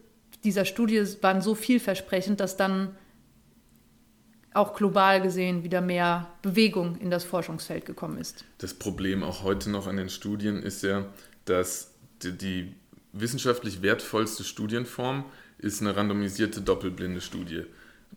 dieser 0.44 0.66
Studie 0.66 1.04
waren 1.22 1.42
so 1.42 1.56
vielversprechend, 1.56 2.40
dass 2.40 2.58
dann 2.58 2.96
auch 4.54 4.74
global 4.74 5.22
gesehen 5.22 5.64
wieder 5.64 5.82
mehr 5.82 6.28
Bewegung 6.42 6.98
in 6.98 7.10
das 7.10 7.24
Forschungsfeld 7.26 7.86
gekommen 7.86 8.18
ist. 8.18 8.46
Das 8.60 8.74
Problem 8.74 9.24
auch 9.24 9.44
heute 9.44 9.70
noch 9.70 9.88
an 9.88 9.98
den 9.98 10.10
Studien 10.10 10.62
ist 10.62 10.84
ja, 10.84 11.08
dass 11.44 11.92
die, 12.22 12.32
die 12.38 12.76
wissenschaftlich 13.12 13.82
wertvollste 13.82 14.44
Studienform 14.44 15.26
ist 15.58 15.82
eine 15.82 15.96
randomisierte 15.96 16.62
doppelblinde 16.62 17.22
Studie. 17.22 17.64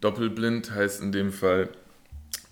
Doppelblind 0.00 0.70
heißt 0.70 1.02
in 1.02 1.12
dem 1.12 1.32
Fall, 1.32 1.70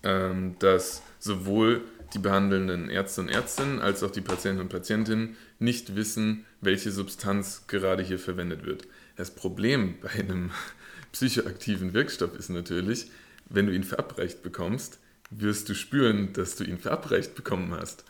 ähm, 0.02 0.57
dass 0.59 1.02
sowohl 1.19 1.83
die 2.14 2.19
behandelnden 2.19 2.88
Ärzte 2.88 3.21
und 3.21 3.28
Ärztinnen 3.28 3.81
als 3.81 4.02
auch 4.02 4.11
die 4.11 4.21
Patienten 4.21 4.61
und 4.61 4.69
Patientinnen 4.69 5.37
nicht 5.59 5.97
wissen, 5.97 6.45
welche 6.61 6.90
Substanz 6.90 7.66
gerade 7.66 8.02
hier 8.02 8.19
verwendet 8.19 8.64
wird. 8.64 8.87
Das 9.16 9.35
Problem 9.35 9.97
bei 10.00 10.11
einem 10.11 10.50
psychoaktiven 11.12 11.95
Wirkstoff 11.95 12.35
ist 12.37 12.50
natürlich, 12.50 13.11
wenn 13.49 13.66
du 13.66 13.73
ihn 13.73 13.85
verabreicht 13.85 14.43
bekommst, 14.43 14.99
wirst 15.31 15.69
du 15.69 15.75
spüren, 15.75 16.33
dass 16.33 16.57
du 16.57 16.64
ihn 16.64 16.78
verabreicht 16.78 17.35
bekommen 17.35 17.75
hast. 17.75 18.05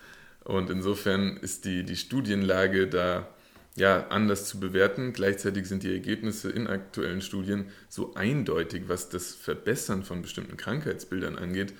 Und 0.44 0.70
insofern 0.70 1.36
ist 1.38 1.64
die, 1.64 1.82
die 1.82 1.96
Studienlage 1.96 2.86
da 2.86 3.28
ja, 3.76 4.08
anders 4.08 4.46
zu 4.46 4.58
bewerten. 4.58 5.12
Gleichzeitig 5.12 5.68
sind 5.68 5.82
die 5.82 5.92
Ergebnisse 5.92 6.50
in 6.50 6.66
aktuellen 6.66 7.20
Studien 7.20 7.66
so 7.88 8.14
eindeutig, 8.14 8.84
was 8.88 9.10
das 9.10 9.34
Verbessern 9.34 10.02
von 10.02 10.22
bestimmten 10.22 10.56
Krankheitsbildern 10.56 11.36
angeht, 11.36 11.74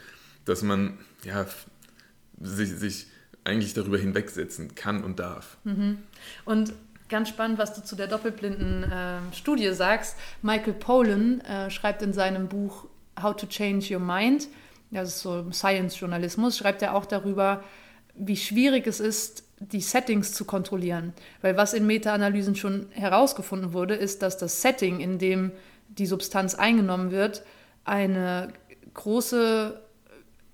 dass 0.45 0.63
man 0.63 0.99
ja, 1.25 1.47
sich, 2.41 2.71
sich 2.71 3.07
eigentlich 3.45 3.75
darüber 3.75 3.99
hinwegsetzen 3.99 4.75
kann 4.75 5.03
und 5.05 5.19
darf. 5.19 5.57
Mhm. 5.65 5.99
Und 6.45 6.75
ganz 7.09 7.29
spannend, 7.29 7.59
was 7.59 7.75
du 7.75 7.83
zu 7.83 7.97
der 7.97 8.09
doppelblinden 8.09 8.85
äh, 8.85 9.19
Studie 9.33 9.73
sagst. 9.73 10.17
Michael 10.43 10.75
Pollan 10.75 11.41
äh, 11.41 11.71
schreibt 11.71 12.03
in 12.03 12.13
seinem 12.13 12.49
Buch 12.49 12.87
How 13.21 13.35
to 13.35 13.47
Change 13.47 13.95
Your 13.95 14.01
Mind, 14.01 14.49
das 14.91 15.09
ist 15.09 15.21
so 15.21 15.51
Science-Journalismus, 15.51 16.59
schreibt 16.59 16.83
er 16.83 16.95
auch 16.95 17.07
darüber, 17.07 17.65
wie 18.17 18.37
schwierig 18.37 18.87
es 18.87 19.01
ist, 19.01 19.45
die 19.59 19.81
Settings 19.81 20.33
zu 20.33 20.45
kontrollieren. 20.45 21.13
Weil 21.41 21.57
was 21.57 21.73
in 21.73 21.87
Meta-Analysen 21.87 22.57
schon 22.57 22.87
herausgefunden 22.91 23.73
wurde, 23.73 23.95
ist, 23.95 24.23
dass 24.23 24.37
das 24.37 24.63
Setting, 24.63 25.01
in 25.01 25.19
dem 25.19 25.53
die 25.89 26.07
Substanz 26.07 26.55
eingenommen 26.55 27.11
wird, 27.11 27.43
eine 27.85 28.53
große 28.95 29.81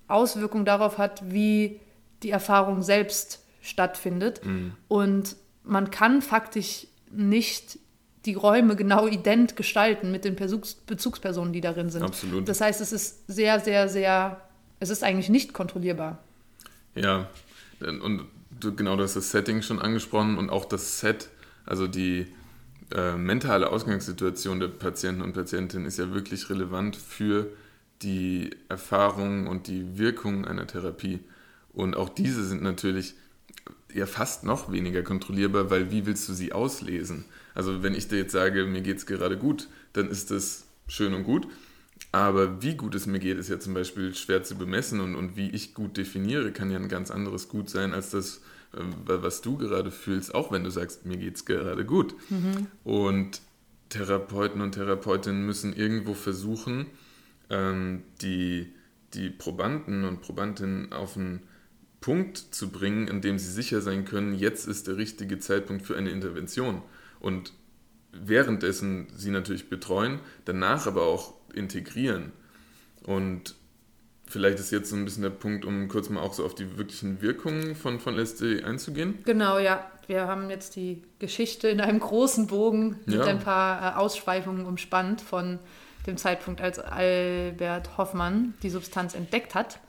Auswirkung 0.07 0.65
darauf 0.65 0.97
hat, 0.97 1.21
wie 1.31 1.79
die 2.21 2.29
Erfahrung 2.29 2.81
selbst 2.81 3.43
stattfindet. 3.61 4.45
Mhm. 4.45 4.73
Und 4.87 5.35
man 5.63 5.91
kann 5.91 6.21
faktisch 6.21 6.87
nicht 7.11 7.79
die 8.25 8.35
Räume 8.35 8.75
genau 8.75 9.07
ident 9.07 9.55
gestalten 9.55 10.11
mit 10.11 10.23
den 10.23 10.35
Bezugs 10.35 10.75
Bezugspersonen, 10.75 11.51
die 11.51 11.61
darin 11.61 11.89
sind. 11.89 12.03
Absolut. 12.03 12.47
Das 12.47 12.61
heißt, 12.61 12.79
es 12.79 12.93
ist 12.93 13.27
sehr, 13.27 13.59
sehr, 13.59 13.89
sehr, 13.89 14.41
es 14.79 14.89
ist 14.89 15.03
eigentlich 15.03 15.29
nicht 15.29 15.53
kontrollierbar. 15.53 16.19
Ja, 16.95 17.27
und 17.85 18.25
du, 18.59 18.75
genau, 18.75 18.95
du 18.95 19.03
hast 19.03 19.15
das 19.15 19.31
Setting 19.31 19.61
schon 19.61 19.79
angesprochen 19.79 20.37
und 20.37 20.49
auch 20.49 20.65
das 20.65 20.99
Set, 20.99 21.29
also 21.65 21.87
die 21.87 22.27
äh, 22.93 23.15
mentale 23.15 23.69
Ausgangssituation 23.69 24.59
der 24.59 24.67
Patienten 24.67 25.21
und 25.21 25.33
Patientinnen 25.33 25.85
ist 25.87 25.97
ja 25.97 26.13
wirklich 26.13 26.49
relevant 26.49 26.95
für 26.95 27.47
die 28.01 28.51
Erfahrung 28.69 29.47
und 29.47 29.67
die 29.67 29.97
Wirkung 29.97 30.45
einer 30.45 30.67
Therapie. 30.67 31.19
Und 31.73 31.95
auch 31.95 32.09
diese 32.09 32.43
sind 32.43 32.61
natürlich 32.61 33.15
ja 33.93 34.05
fast 34.05 34.43
noch 34.43 34.71
weniger 34.71 35.03
kontrollierbar, 35.03 35.69
weil 35.69 35.91
wie 35.91 36.05
willst 36.05 36.27
du 36.27 36.33
sie 36.33 36.51
auslesen? 36.51 37.25
Also 37.55 37.83
wenn 37.83 37.95
ich 37.95 38.07
dir 38.07 38.17
jetzt 38.17 38.31
sage, 38.31 38.65
mir 38.65 38.81
geht 38.81 38.97
es 38.97 39.05
gerade 39.05 39.37
gut, 39.37 39.67
dann 39.93 40.09
ist 40.09 40.31
das 40.31 40.65
schön 40.87 41.13
und 41.13 41.23
gut. 41.23 41.47
Aber 42.13 42.61
wie 42.61 42.75
gut 42.75 42.93
es 42.93 43.07
mir 43.07 43.17
geht, 43.17 43.39
ist 43.39 43.49
ja 43.49 43.59
zum 43.59 43.73
Beispiel 43.73 44.13
schwer 44.13 44.43
zu 44.43 44.55
bemessen 44.55 45.01
und, 45.01 45.15
und 45.15 45.35
wie 45.35 45.49
ich 45.49 45.73
gut 45.73 45.97
definiere, 45.97 46.51
kann 46.51 46.69
ja 46.69 46.77
ein 46.77 46.87
ganz 46.87 47.09
anderes 47.09 47.49
Gut 47.49 47.71
sein 47.71 47.91
als 47.91 48.11
das, 48.11 48.41
ähm, 48.77 48.93
was 49.03 49.41
du 49.41 49.57
gerade 49.57 49.89
fühlst, 49.89 50.35
auch 50.35 50.51
wenn 50.51 50.63
du 50.63 50.69
sagst, 50.69 51.07
mir 51.07 51.17
geht 51.17 51.37
es 51.37 51.45
gerade 51.45 51.83
gut. 51.85 52.13
Mhm. 52.29 52.67
Und 52.83 53.41
Therapeuten 53.89 54.61
und 54.61 54.73
Therapeutinnen 54.73 55.43
müssen 55.43 55.75
irgendwo 55.75 56.13
versuchen, 56.13 56.85
ähm, 57.49 58.03
die, 58.21 58.71
die 59.15 59.31
Probanden 59.31 60.05
und 60.05 60.21
Probandinnen 60.21 60.93
auf 60.93 61.17
einen 61.17 61.41
Punkt 61.99 62.37
zu 62.37 62.69
bringen, 62.69 63.09
an 63.09 63.21
dem 63.21 63.39
sie 63.39 63.51
sicher 63.51 63.81
sein 63.81 64.05
können, 64.05 64.35
jetzt 64.35 64.67
ist 64.67 64.85
der 64.85 64.97
richtige 64.97 65.39
Zeitpunkt 65.39 65.83
für 65.83 65.97
eine 65.97 66.11
Intervention. 66.11 66.83
Und 67.19 67.53
währenddessen 68.11 69.07
sie 69.15 69.31
natürlich 69.31 69.67
betreuen, 69.67 70.19
danach 70.45 70.85
aber 70.85 71.07
auch 71.07 71.33
integrieren. 71.55 72.31
Und 73.03 73.55
vielleicht 74.27 74.59
ist 74.59 74.71
jetzt 74.71 74.89
so 74.89 74.95
ein 74.95 75.05
bisschen 75.05 75.23
der 75.23 75.29
Punkt, 75.29 75.65
um 75.65 75.87
kurz 75.87 76.09
mal 76.09 76.21
auch 76.21 76.33
so 76.33 76.45
auf 76.45 76.55
die 76.55 76.77
wirklichen 76.77 77.21
Wirkungen 77.21 77.75
von, 77.75 77.99
von 77.99 78.15
LSD 78.17 78.63
einzugehen. 78.63 79.19
Genau, 79.25 79.59
ja. 79.59 79.89
Wir 80.07 80.27
haben 80.27 80.49
jetzt 80.49 80.75
die 80.75 81.01
Geschichte 81.19 81.69
in 81.69 81.79
einem 81.79 81.99
großen 81.99 82.47
Bogen 82.47 82.99
mit 83.05 83.15
Ja. 83.15 83.23
ein 83.25 83.39
paar 83.39 83.93
äh, 83.93 83.97
Ausschweifungen 83.97 84.65
umspannt 84.65 85.21
von 85.21 85.59
dem 86.07 86.17
Zeitpunkt, 86.17 86.59
als 86.59 86.79
Albert 86.79 87.97
Hoffmann 87.97 88.53
die 88.63 88.69
Substanz 88.69 89.15
entdeckt 89.15 89.55
hat, 89.55 89.79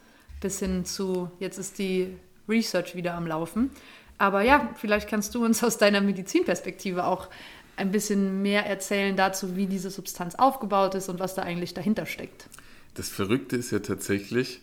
bis 0.41 0.61
hin 0.61 0.85
zu, 0.85 1.33
jetzt 1.41 1.59
ist 1.59 1.79
die 1.81 2.17
Research 2.49 2.95
wieder 2.95 3.15
am 3.15 3.27
Laufen. 3.27 3.71
Aber 4.17 4.43
ja, 4.43 4.71
vielleicht 4.77 5.09
kannst 5.09 5.35
du 5.35 5.45
uns 5.45 5.65
aus 5.65 5.79
deiner 5.79 6.01
Medizinperspektive 6.01 7.05
auch 7.05 7.29
ein 7.77 7.91
bisschen 7.91 8.43
mehr 8.43 8.67
erzählen 8.67 9.17
dazu, 9.17 9.57
wie 9.57 9.67
diese 9.67 9.91
Substanz 9.91 10.35
aufgebaut 10.35 10.95
ist 10.95 11.09
und 11.09 11.19
was 11.19 11.35
da 11.35 11.43
eigentlich 11.43 11.75
dahinter 11.75 12.07
steckt. 12.07 12.49
Das 12.95 13.09
Verrückte 13.09 13.57
ist 13.57 13.71
ja 13.71 13.81
tatsächlich, 13.81 14.63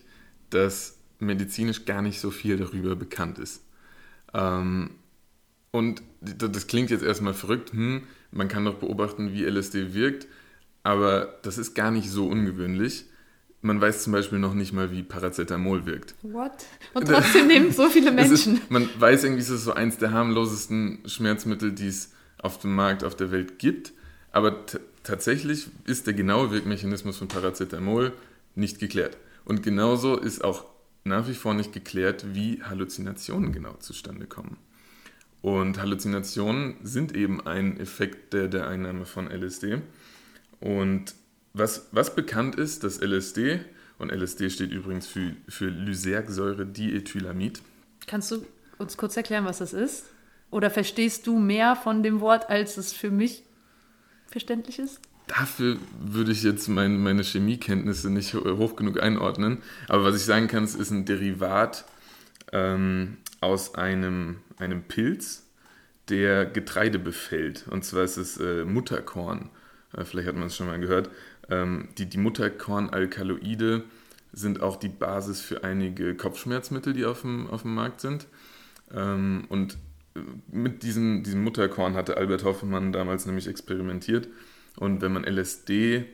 dass 0.50 0.96
medizinisch 1.18 1.84
gar 1.84 2.02
nicht 2.02 2.20
so 2.20 2.30
viel 2.30 2.56
darüber 2.56 2.96
bekannt 2.96 3.38
ist. 3.38 3.62
Ähm, 4.34 4.90
und 5.70 6.02
das 6.20 6.66
klingt 6.66 6.90
jetzt 6.90 7.02
erstmal 7.02 7.34
verrückt, 7.34 7.72
hm, 7.72 8.02
man 8.30 8.48
kann 8.48 8.64
doch 8.64 8.74
beobachten, 8.74 9.32
wie 9.32 9.44
LSD 9.44 9.94
wirkt, 9.94 10.26
aber 10.82 11.38
das 11.42 11.58
ist 11.58 11.74
gar 11.74 11.90
nicht 11.90 12.10
so 12.10 12.26
ungewöhnlich. 12.26 13.06
Man 13.64 13.80
weiß 13.80 14.02
zum 14.02 14.12
Beispiel 14.12 14.38
noch 14.38 14.54
nicht 14.54 14.72
mal, 14.72 14.90
wie 14.90 15.02
Paracetamol 15.02 15.86
wirkt. 15.86 16.16
What? 16.22 16.52
Und 16.94 17.06
trotzdem 17.06 17.46
nehmen 17.46 17.72
so 17.72 17.88
viele 17.88 18.10
Menschen. 18.12 18.56
Ist, 18.56 18.70
man 18.70 18.88
weiß 18.98 19.22
irgendwie, 19.24 19.42
es 19.42 19.50
ist 19.50 19.64
so 19.64 19.72
eins 19.72 19.98
der 19.98 20.10
harmlosesten 20.10 20.98
Schmerzmittel, 21.06 21.72
die 21.72 21.86
es 21.86 22.10
auf 22.42 22.58
dem 22.58 22.74
Markt 22.74 23.04
auf 23.04 23.16
der 23.16 23.30
Welt 23.30 23.58
gibt. 23.58 23.92
Aber 24.30 24.66
tatsächlich 25.02 25.68
ist 25.84 26.06
der 26.06 26.14
genaue 26.14 26.50
Wirkmechanismus 26.50 27.18
von 27.18 27.28
Paracetamol 27.28 28.12
nicht 28.54 28.78
geklärt. 28.78 29.16
Und 29.44 29.62
genauso 29.62 30.16
ist 30.16 30.44
auch 30.44 30.66
nach 31.04 31.28
wie 31.28 31.34
vor 31.34 31.54
nicht 31.54 31.72
geklärt, 31.72 32.34
wie 32.34 32.62
Halluzinationen 32.62 33.52
genau 33.52 33.74
zustande 33.74 34.26
kommen. 34.26 34.56
Und 35.40 35.80
Halluzinationen 35.80 36.76
sind 36.82 37.16
eben 37.16 37.44
ein 37.46 37.80
Effekt 37.80 38.32
der, 38.32 38.46
der 38.46 38.68
Einnahme 38.68 39.06
von 39.06 39.28
LSD. 39.28 39.82
Und 40.60 41.14
was, 41.52 41.88
was 41.90 42.14
bekannt 42.14 42.54
ist, 42.54 42.84
dass 42.84 43.00
LSD, 43.00 43.60
und 43.98 44.10
LSD 44.10 44.50
steht 44.50 44.70
übrigens 44.72 45.06
für, 45.06 45.34
für 45.48 45.68
Lysergsäure-Diethylamid, 45.68 47.60
Kannst 48.06 48.30
du 48.30 48.44
uns 48.78 48.96
kurz 48.96 49.16
erklären, 49.16 49.44
was 49.44 49.58
das 49.58 49.72
ist? 49.72 50.06
Oder 50.52 50.70
verstehst 50.70 51.26
du 51.26 51.38
mehr 51.38 51.74
von 51.74 52.04
dem 52.04 52.20
Wort, 52.20 52.48
als 52.48 52.76
es 52.76 52.92
für 52.92 53.10
mich 53.10 53.42
verständlich 54.26 54.78
ist? 54.78 55.00
Dafür 55.26 55.78
würde 56.00 56.30
ich 56.30 56.42
jetzt 56.42 56.68
mein, 56.68 57.02
meine 57.02 57.22
Chemiekenntnisse 57.22 58.10
nicht 58.10 58.34
ho- 58.34 58.58
hoch 58.58 58.76
genug 58.76 59.00
einordnen. 59.02 59.62
Aber 59.88 60.04
was 60.04 60.14
ich 60.14 60.24
sagen 60.24 60.48
kann, 60.48 60.62
es 60.62 60.74
ist 60.74 60.90
ein 60.90 61.04
Derivat 61.06 61.86
ähm, 62.52 63.16
aus 63.40 63.74
einem, 63.74 64.38
einem 64.58 64.82
Pilz, 64.82 65.48
der 66.08 66.44
Getreide 66.44 66.98
befällt. 66.98 67.66
Und 67.68 67.84
zwar 67.84 68.02
ist 68.02 68.18
es 68.18 68.36
äh, 68.36 68.64
Mutterkorn. 68.64 69.48
Äh, 69.96 70.04
vielleicht 70.04 70.28
hat 70.28 70.36
man 70.36 70.48
es 70.48 70.56
schon 70.56 70.66
mal 70.66 70.80
gehört. 70.80 71.08
Ähm, 71.48 71.88
die, 71.96 72.06
die 72.06 72.18
Mutterkornalkaloide 72.18 73.84
sind 74.34 74.60
auch 74.60 74.76
die 74.76 74.88
Basis 74.88 75.40
für 75.40 75.64
einige 75.64 76.14
Kopfschmerzmittel, 76.14 76.92
die 76.92 77.06
auf 77.06 77.22
dem, 77.22 77.48
auf 77.48 77.62
dem 77.62 77.74
Markt 77.74 78.00
sind. 78.02 78.26
Ähm, 78.92 79.44
und 79.48 79.78
mit 80.50 80.82
diesem, 80.82 81.22
diesem 81.22 81.42
Mutterkorn 81.44 81.94
hatte 81.94 82.16
Albert 82.16 82.44
Hoffmann 82.44 82.92
damals 82.92 83.26
nämlich 83.26 83.48
experimentiert. 83.48 84.28
Und 84.76 85.02
wenn 85.02 85.12
man 85.12 85.24
LSD 85.24 86.04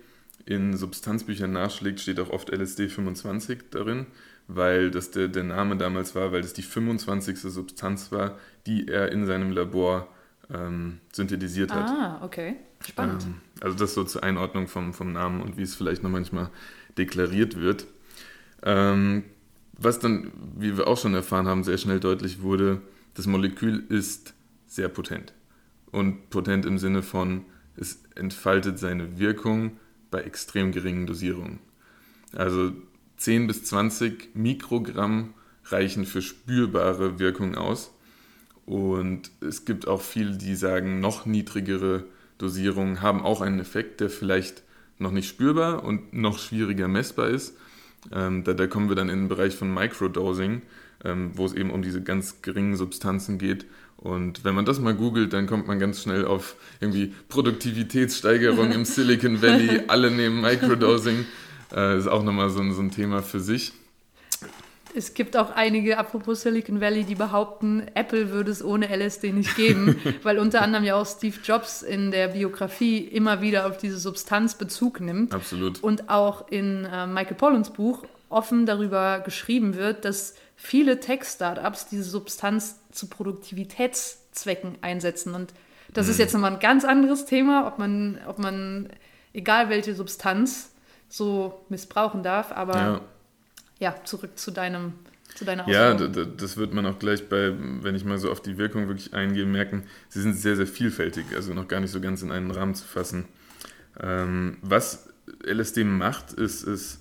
in 0.46 0.76
Substanzbüchern 0.76 1.52
nachschlägt, 1.52 2.00
steht 2.00 2.20
auch 2.20 2.30
oft 2.30 2.50
LSD 2.50 2.88
25 2.88 3.70
darin, 3.70 4.06
weil 4.46 4.90
das 4.90 5.10
der, 5.10 5.28
der 5.28 5.44
Name 5.44 5.76
damals 5.76 6.14
war, 6.14 6.32
weil 6.32 6.42
das 6.42 6.52
die 6.52 6.62
25. 6.62 7.38
Substanz 7.40 8.12
war, 8.12 8.38
die 8.66 8.88
er 8.88 9.12
in 9.12 9.26
seinem 9.26 9.52
Labor 9.52 10.08
ähm, 10.52 11.00
synthetisiert 11.12 11.72
hat. 11.72 11.88
Ah, 11.88 12.20
okay. 12.24 12.56
Spannend. 12.86 13.24
Ähm, 13.24 13.34
also 13.60 13.76
das 13.76 13.94
so 13.94 14.04
zur 14.04 14.22
Einordnung 14.22 14.68
vom, 14.68 14.94
vom 14.94 15.12
Namen 15.12 15.42
und 15.42 15.56
wie 15.56 15.62
es 15.62 15.74
vielleicht 15.74 16.02
noch 16.02 16.10
manchmal 16.10 16.50
deklariert 16.96 17.56
wird. 17.60 17.86
Ähm, 18.62 19.24
was 19.76 19.98
dann, 19.98 20.32
wie 20.56 20.76
wir 20.76 20.88
auch 20.88 20.98
schon 20.98 21.14
erfahren 21.14 21.46
haben, 21.46 21.62
sehr 21.62 21.78
schnell 21.78 22.00
deutlich 22.00 22.42
wurde, 22.42 22.80
das 23.18 23.26
Molekül 23.26 23.84
ist 23.88 24.32
sehr 24.68 24.88
potent. 24.88 25.32
Und 25.90 26.30
potent 26.30 26.64
im 26.64 26.78
Sinne 26.78 27.02
von, 27.02 27.46
es 27.74 28.00
entfaltet 28.14 28.78
seine 28.78 29.18
Wirkung 29.18 29.72
bei 30.12 30.20
extrem 30.20 30.70
geringen 30.70 31.04
Dosierungen. 31.04 31.58
Also 32.32 32.70
10 33.16 33.48
bis 33.48 33.64
20 33.64 34.36
Mikrogramm 34.36 35.34
reichen 35.64 36.06
für 36.06 36.22
spürbare 36.22 37.18
Wirkung 37.18 37.56
aus. 37.56 37.92
Und 38.66 39.32
es 39.40 39.64
gibt 39.64 39.88
auch 39.88 40.00
viele, 40.00 40.36
die 40.36 40.54
sagen, 40.54 41.00
noch 41.00 41.26
niedrigere 41.26 42.04
Dosierungen 42.38 43.02
haben 43.02 43.22
auch 43.22 43.40
einen 43.40 43.58
Effekt, 43.58 44.00
der 44.00 44.10
vielleicht 44.10 44.62
noch 44.98 45.10
nicht 45.10 45.28
spürbar 45.28 45.82
und 45.82 46.12
noch 46.12 46.38
schwieriger 46.38 46.86
messbar 46.86 47.30
ist. 47.30 47.56
Ähm, 48.12 48.44
da, 48.44 48.54
da 48.54 48.68
kommen 48.68 48.88
wir 48.88 48.94
dann 48.94 49.08
in 49.08 49.22
den 49.22 49.28
Bereich 49.28 49.56
von 49.56 49.74
Microdosing, 49.74 50.62
ähm, 51.04 51.30
wo 51.34 51.46
es 51.46 51.54
eben 51.54 51.70
um 51.70 51.82
diese 51.82 52.02
ganz 52.02 52.42
geringen 52.42 52.76
Substanzen 52.76 53.38
geht. 53.38 53.66
Und 53.96 54.44
wenn 54.44 54.54
man 54.54 54.64
das 54.64 54.78
mal 54.78 54.94
googelt, 54.94 55.32
dann 55.32 55.46
kommt 55.46 55.66
man 55.66 55.78
ganz 55.80 56.02
schnell 56.02 56.24
auf 56.24 56.54
irgendwie 56.80 57.12
Produktivitätssteigerung 57.28 58.70
im 58.72 58.84
Silicon 58.84 59.42
Valley. 59.42 59.82
Alle 59.88 60.10
nehmen 60.10 60.40
Microdosing. 60.40 61.26
Äh, 61.74 61.98
ist 61.98 62.06
auch 62.06 62.22
nochmal 62.22 62.48
so, 62.50 62.60
ein- 62.60 62.72
so 62.72 62.80
ein 62.80 62.90
Thema 62.90 63.22
für 63.22 63.40
sich. 63.40 63.72
Es 64.94 65.12
gibt 65.14 65.36
auch 65.36 65.50
einige, 65.54 65.98
apropos 65.98 66.42
Silicon 66.42 66.80
Valley, 66.80 67.04
die 67.04 67.14
behaupten, 67.14 67.82
Apple 67.94 68.30
würde 68.30 68.50
es 68.50 68.64
ohne 68.64 68.88
LSD 68.88 69.32
nicht 69.32 69.54
geben, 69.54 69.96
weil 70.22 70.38
unter 70.38 70.62
anderem 70.62 70.84
ja 70.84 70.94
auch 70.96 71.06
Steve 71.06 71.36
Jobs 71.44 71.82
in 71.82 72.10
der 72.10 72.28
Biografie 72.28 72.98
immer 72.98 73.42
wieder 73.42 73.66
auf 73.66 73.76
diese 73.76 73.98
Substanz 73.98 74.54
Bezug 74.56 75.00
nimmt. 75.00 75.34
Absolut. 75.34 75.82
Und 75.82 76.08
auch 76.08 76.48
in 76.50 76.84
äh, 76.86 77.06
Michael 77.06 77.36
Pollans 77.36 77.70
Buch 77.70 78.04
offen 78.30 78.64
darüber 78.64 79.20
geschrieben 79.20 79.76
wird, 79.76 80.04
dass 80.06 80.34
viele 80.60 80.98
Tech-Startups 81.00 81.86
diese 81.86 82.02
Substanz 82.02 82.80
zu 82.90 83.06
Produktivitätszwecken 83.08 84.78
einsetzen. 84.82 85.34
Und 85.34 85.54
das 85.94 86.08
ist 86.08 86.18
jetzt 86.18 86.34
nochmal 86.34 86.52
ein 86.54 86.58
ganz 86.60 86.84
anderes 86.84 87.24
Thema, 87.24 87.66
ob 87.66 87.78
man, 87.78 88.18
ob 88.26 88.38
man, 88.38 88.90
egal 89.32 89.68
welche 89.70 89.94
Substanz, 89.94 90.72
so 91.08 91.64
missbrauchen 91.68 92.22
darf. 92.22 92.52
Aber 92.52 92.76
Ja. 92.76 93.00
ja, 93.78 94.04
zurück 94.04 94.36
zu 94.38 94.50
deinem, 94.50 94.94
zu 95.34 95.44
deiner 95.44 95.66
Ja, 95.68 95.94
d- 95.94 96.08
d- 96.08 96.26
das 96.36 96.56
wird 96.56 96.74
man 96.74 96.84
auch 96.86 96.98
gleich 96.98 97.28
bei, 97.28 97.54
wenn 97.82 97.94
ich 97.94 98.04
mal 98.04 98.18
so 98.18 98.30
auf 98.30 98.42
die 98.42 98.58
Wirkung 98.58 98.88
wirklich 98.88 99.14
eingehe, 99.14 99.46
merken, 99.46 99.84
sie 100.08 100.20
sind 100.20 100.34
sehr, 100.34 100.56
sehr 100.56 100.66
vielfältig, 100.66 101.26
also 101.36 101.54
noch 101.54 101.68
gar 101.68 101.80
nicht 101.80 101.92
so 101.92 102.00
ganz 102.00 102.20
in 102.22 102.32
einen 102.32 102.50
Rahmen 102.50 102.74
zu 102.74 102.84
fassen. 102.84 103.26
Ähm, 104.00 104.58
was 104.62 105.08
LSD 105.46 105.84
macht, 105.84 106.32
ist, 106.32 106.64
es 106.66 107.00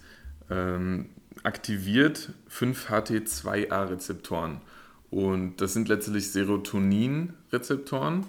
ähm, 0.50 1.10
aktiviert 1.48 2.30
5-HT2A-Rezeptoren. 2.52 4.62
Und 5.10 5.62
das 5.62 5.74
sind 5.74 5.88
letztlich 5.88 6.32
Serotonin-Rezeptoren. 6.32 8.26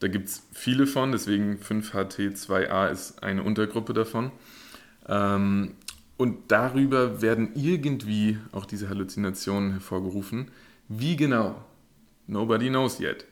Da 0.00 0.08
gibt 0.08 0.28
es 0.28 0.42
viele 0.52 0.86
von, 0.86 1.10
deswegen 1.10 1.56
5-HT2A 1.56 2.90
ist 2.90 3.22
eine 3.22 3.42
Untergruppe 3.42 3.94
davon. 3.94 4.30
Ähm, 5.08 5.76
und 6.18 6.52
darüber 6.52 7.22
werden 7.22 7.52
irgendwie 7.54 8.36
auch 8.52 8.66
diese 8.66 8.90
Halluzinationen 8.90 9.70
hervorgerufen. 9.72 10.50
Wie 10.88 11.16
genau? 11.16 11.64
Nobody 12.26 12.68
knows 12.68 13.00
yet. 13.00 13.24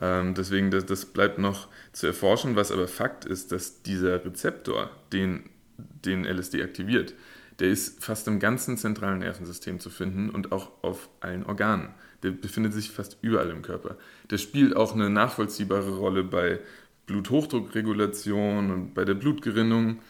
Ähm, 0.00 0.34
deswegen, 0.34 0.72
das, 0.72 1.06
bleibt 1.06 1.38
noch 1.38 1.68
zu 1.92 2.08
erforschen. 2.08 2.56
Was 2.56 2.72
aber 2.72 2.88
Fakt 2.88 3.24
ist, 3.24 3.52
dass 3.52 3.82
dieser 3.82 4.24
Rezeptor, 4.24 4.90
den, 5.12 5.44
den 5.78 6.24
LSD 6.24 6.64
aktiviert, 6.64 7.14
der 7.58 7.68
ist 7.68 8.02
fast 8.02 8.26
im 8.26 8.40
ganzen 8.40 8.76
zentralen 8.76 9.20
Nervensystem 9.20 9.78
zu 9.80 9.90
finden 9.90 10.30
und 10.30 10.52
auch 10.52 10.70
auf 10.82 11.08
allen 11.20 11.44
Organen. 11.44 11.90
Der 12.22 12.30
befindet 12.30 12.72
sich 12.72 12.90
fast 12.90 13.18
überall 13.22 13.50
im 13.50 13.62
Körper. 13.62 13.96
Der 14.30 14.38
spielt 14.38 14.74
auch 14.74 14.94
eine 14.94 15.10
nachvollziehbare 15.10 15.96
Rolle 15.96 16.24
bei 16.24 16.60
Bluthochdruckregulation 17.06 18.70
und 18.70 18.94
bei 18.94 19.04
der 19.04 19.14
Blutgerinnung. 19.14 20.00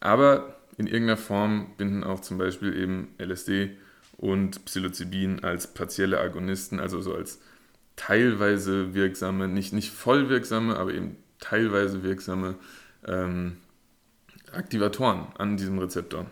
Aber 0.00 0.56
in 0.78 0.86
irgendeiner 0.86 1.18
Form 1.18 1.72
binden 1.76 2.02
auch 2.02 2.20
zum 2.20 2.38
Beispiel 2.38 2.74
eben 2.76 3.08
LSD 3.18 3.76
und 4.16 4.64
Psilocybin 4.64 5.44
als 5.44 5.66
partielle 5.66 6.20
Agonisten, 6.20 6.80
also 6.80 7.00
so 7.00 7.14
als 7.14 7.40
teilweise 7.96 8.94
wirksame, 8.94 9.46
nicht, 9.46 9.72
nicht 9.72 9.90
voll 9.90 10.28
wirksame, 10.28 10.76
aber 10.76 10.94
eben 10.94 11.16
teilweise 11.38 12.02
wirksame 12.02 12.54
ähm, 13.06 13.58
Aktivatoren 14.52 15.26
an 15.36 15.56
diesem 15.56 15.78
Rezeptor. 15.78 16.26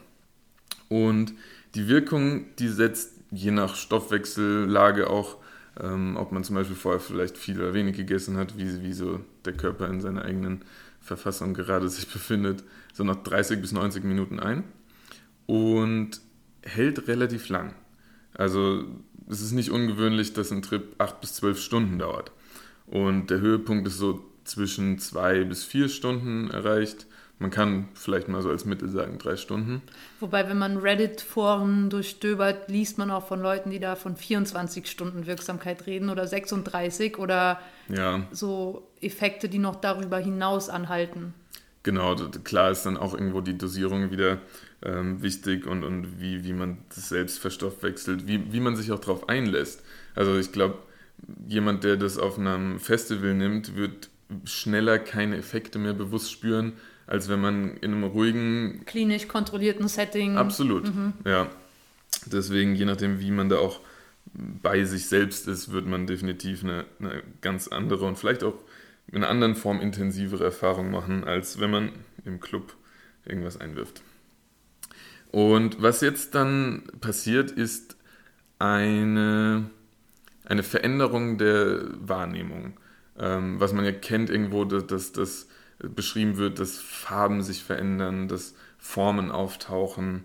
Und 0.88 1.34
die 1.74 1.88
Wirkung, 1.88 2.46
die 2.58 2.68
setzt 2.68 3.14
je 3.30 3.50
nach 3.50 3.76
Stoffwechsellage 3.76 5.08
auch, 5.08 5.36
ähm, 5.80 6.16
ob 6.16 6.32
man 6.32 6.44
zum 6.44 6.56
Beispiel 6.56 6.76
vorher 6.76 7.00
vielleicht 7.00 7.36
viel 7.38 7.60
oder 7.60 7.74
wenig 7.74 7.96
gegessen 7.96 8.36
hat, 8.36 8.56
wie, 8.58 8.82
wie 8.82 8.92
so 8.92 9.20
der 9.44 9.52
Körper 9.52 9.88
in 9.88 10.00
seiner 10.00 10.24
eigenen 10.24 10.62
Verfassung 11.00 11.54
gerade 11.54 11.88
sich 11.88 12.08
befindet, 12.12 12.64
so 12.92 13.04
nach 13.04 13.16
30 13.16 13.60
bis 13.60 13.72
90 13.72 14.04
Minuten 14.04 14.40
ein 14.40 14.64
und 15.46 16.20
hält 16.62 17.08
relativ 17.08 17.48
lang. 17.48 17.74
Also 18.34 18.84
es 19.28 19.40
ist 19.40 19.52
nicht 19.52 19.70
ungewöhnlich, 19.70 20.32
dass 20.32 20.50
ein 20.52 20.62
Trip 20.62 20.94
8 20.98 21.20
bis 21.20 21.34
12 21.34 21.60
Stunden 21.60 21.98
dauert. 21.98 22.32
Und 22.86 23.30
der 23.30 23.40
Höhepunkt 23.40 23.86
ist 23.86 23.98
so 23.98 24.24
zwischen 24.44 24.98
2 24.98 25.44
bis 25.44 25.64
4 25.64 25.88
Stunden 25.88 26.50
erreicht 26.50 27.06
man 27.38 27.50
kann 27.50 27.88
vielleicht 27.94 28.28
mal 28.28 28.42
so 28.42 28.50
als 28.50 28.64
Mittel 28.64 28.88
sagen, 28.88 29.18
drei 29.18 29.36
Stunden. 29.36 29.82
Wobei, 30.18 30.48
wenn 30.48 30.58
man 30.58 30.78
Reddit-Foren 30.78 31.88
durchstöbert, 31.88 32.68
liest 32.68 32.98
man 32.98 33.10
auch 33.10 33.26
von 33.26 33.40
Leuten, 33.40 33.70
die 33.70 33.78
da 33.78 33.94
von 33.94 34.16
24 34.16 34.90
Stunden 34.90 35.26
Wirksamkeit 35.26 35.86
reden 35.86 36.10
oder 36.10 36.26
36 36.26 37.18
oder 37.18 37.60
ja. 37.88 38.26
so 38.32 38.88
Effekte, 39.00 39.48
die 39.48 39.58
noch 39.58 39.76
darüber 39.76 40.18
hinaus 40.18 40.68
anhalten. 40.68 41.32
Genau, 41.84 42.16
klar 42.42 42.72
ist 42.72 42.84
dann 42.84 42.96
auch 42.96 43.14
irgendwo 43.14 43.40
die 43.40 43.56
Dosierung 43.56 44.10
wieder 44.10 44.38
ähm, 44.82 45.22
wichtig 45.22 45.66
und, 45.66 45.84
und 45.84 46.20
wie, 46.20 46.44
wie 46.44 46.52
man 46.52 46.78
das 46.94 47.08
selbst 47.08 47.38
verstoffwechselt, 47.38 48.26
wie, 48.26 48.52
wie 48.52 48.60
man 48.60 48.74
sich 48.74 48.90
auch 48.90 48.98
darauf 48.98 49.28
einlässt. 49.28 49.82
Also 50.16 50.36
ich 50.36 50.50
glaube, 50.50 50.78
jemand, 51.46 51.84
der 51.84 51.96
das 51.96 52.18
auf 52.18 52.36
einem 52.36 52.80
Festival 52.80 53.34
nimmt, 53.34 53.76
wird 53.76 54.10
schneller 54.44 54.98
keine 54.98 55.36
Effekte 55.36 55.78
mehr 55.78 55.94
bewusst 55.94 56.32
spüren, 56.32 56.74
als 57.08 57.28
wenn 57.28 57.40
man 57.40 57.76
in 57.78 57.92
einem 57.92 58.04
ruhigen. 58.04 58.82
Klinisch 58.86 59.26
kontrollierten 59.26 59.88
Setting. 59.88 60.36
Absolut, 60.36 60.94
mhm. 60.94 61.14
ja. 61.24 61.50
Deswegen, 62.26 62.74
je 62.74 62.84
nachdem, 62.84 63.20
wie 63.20 63.30
man 63.30 63.48
da 63.48 63.58
auch 63.58 63.80
bei 64.34 64.84
sich 64.84 65.06
selbst 65.06 65.48
ist, 65.48 65.72
wird 65.72 65.86
man 65.86 66.06
definitiv 66.06 66.62
eine, 66.62 66.84
eine 67.00 67.22
ganz 67.40 67.68
andere 67.68 68.04
und 68.04 68.18
vielleicht 68.18 68.44
auch 68.44 68.54
in 69.06 69.16
einer 69.16 69.28
anderen 69.28 69.56
Form 69.56 69.80
intensivere 69.80 70.44
Erfahrung 70.44 70.90
machen, 70.90 71.24
als 71.24 71.58
wenn 71.60 71.70
man 71.70 71.92
im 72.24 72.40
Club 72.40 72.74
irgendwas 73.24 73.58
einwirft. 73.58 74.02
Und 75.30 75.80
was 75.80 76.02
jetzt 76.02 76.34
dann 76.34 76.84
passiert, 77.00 77.50
ist 77.50 77.96
eine, 78.58 79.70
eine 80.44 80.62
Veränderung 80.62 81.38
der 81.38 81.84
Wahrnehmung. 82.00 82.78
Ähm, 83.18 83.58
was 83.58 83.72
man 83.72 83.84
ja 83.84 83.92
kennt 83.92 84.30
irgendwo, 84.30 84.64
dass, 84.64 84.86
dass, 84.86 85.12
dass 85.12 85.48
beschrieben 85.78 86.36
wird, 86.36 86.58
dass 86.58 86.78
Farben 86.78 87.42
sich 87.42 87.62
verändern, 87.62 88.28
dass 88.28 88.54
Formen 88.78 89.30
auftauchen. 89.30 90.24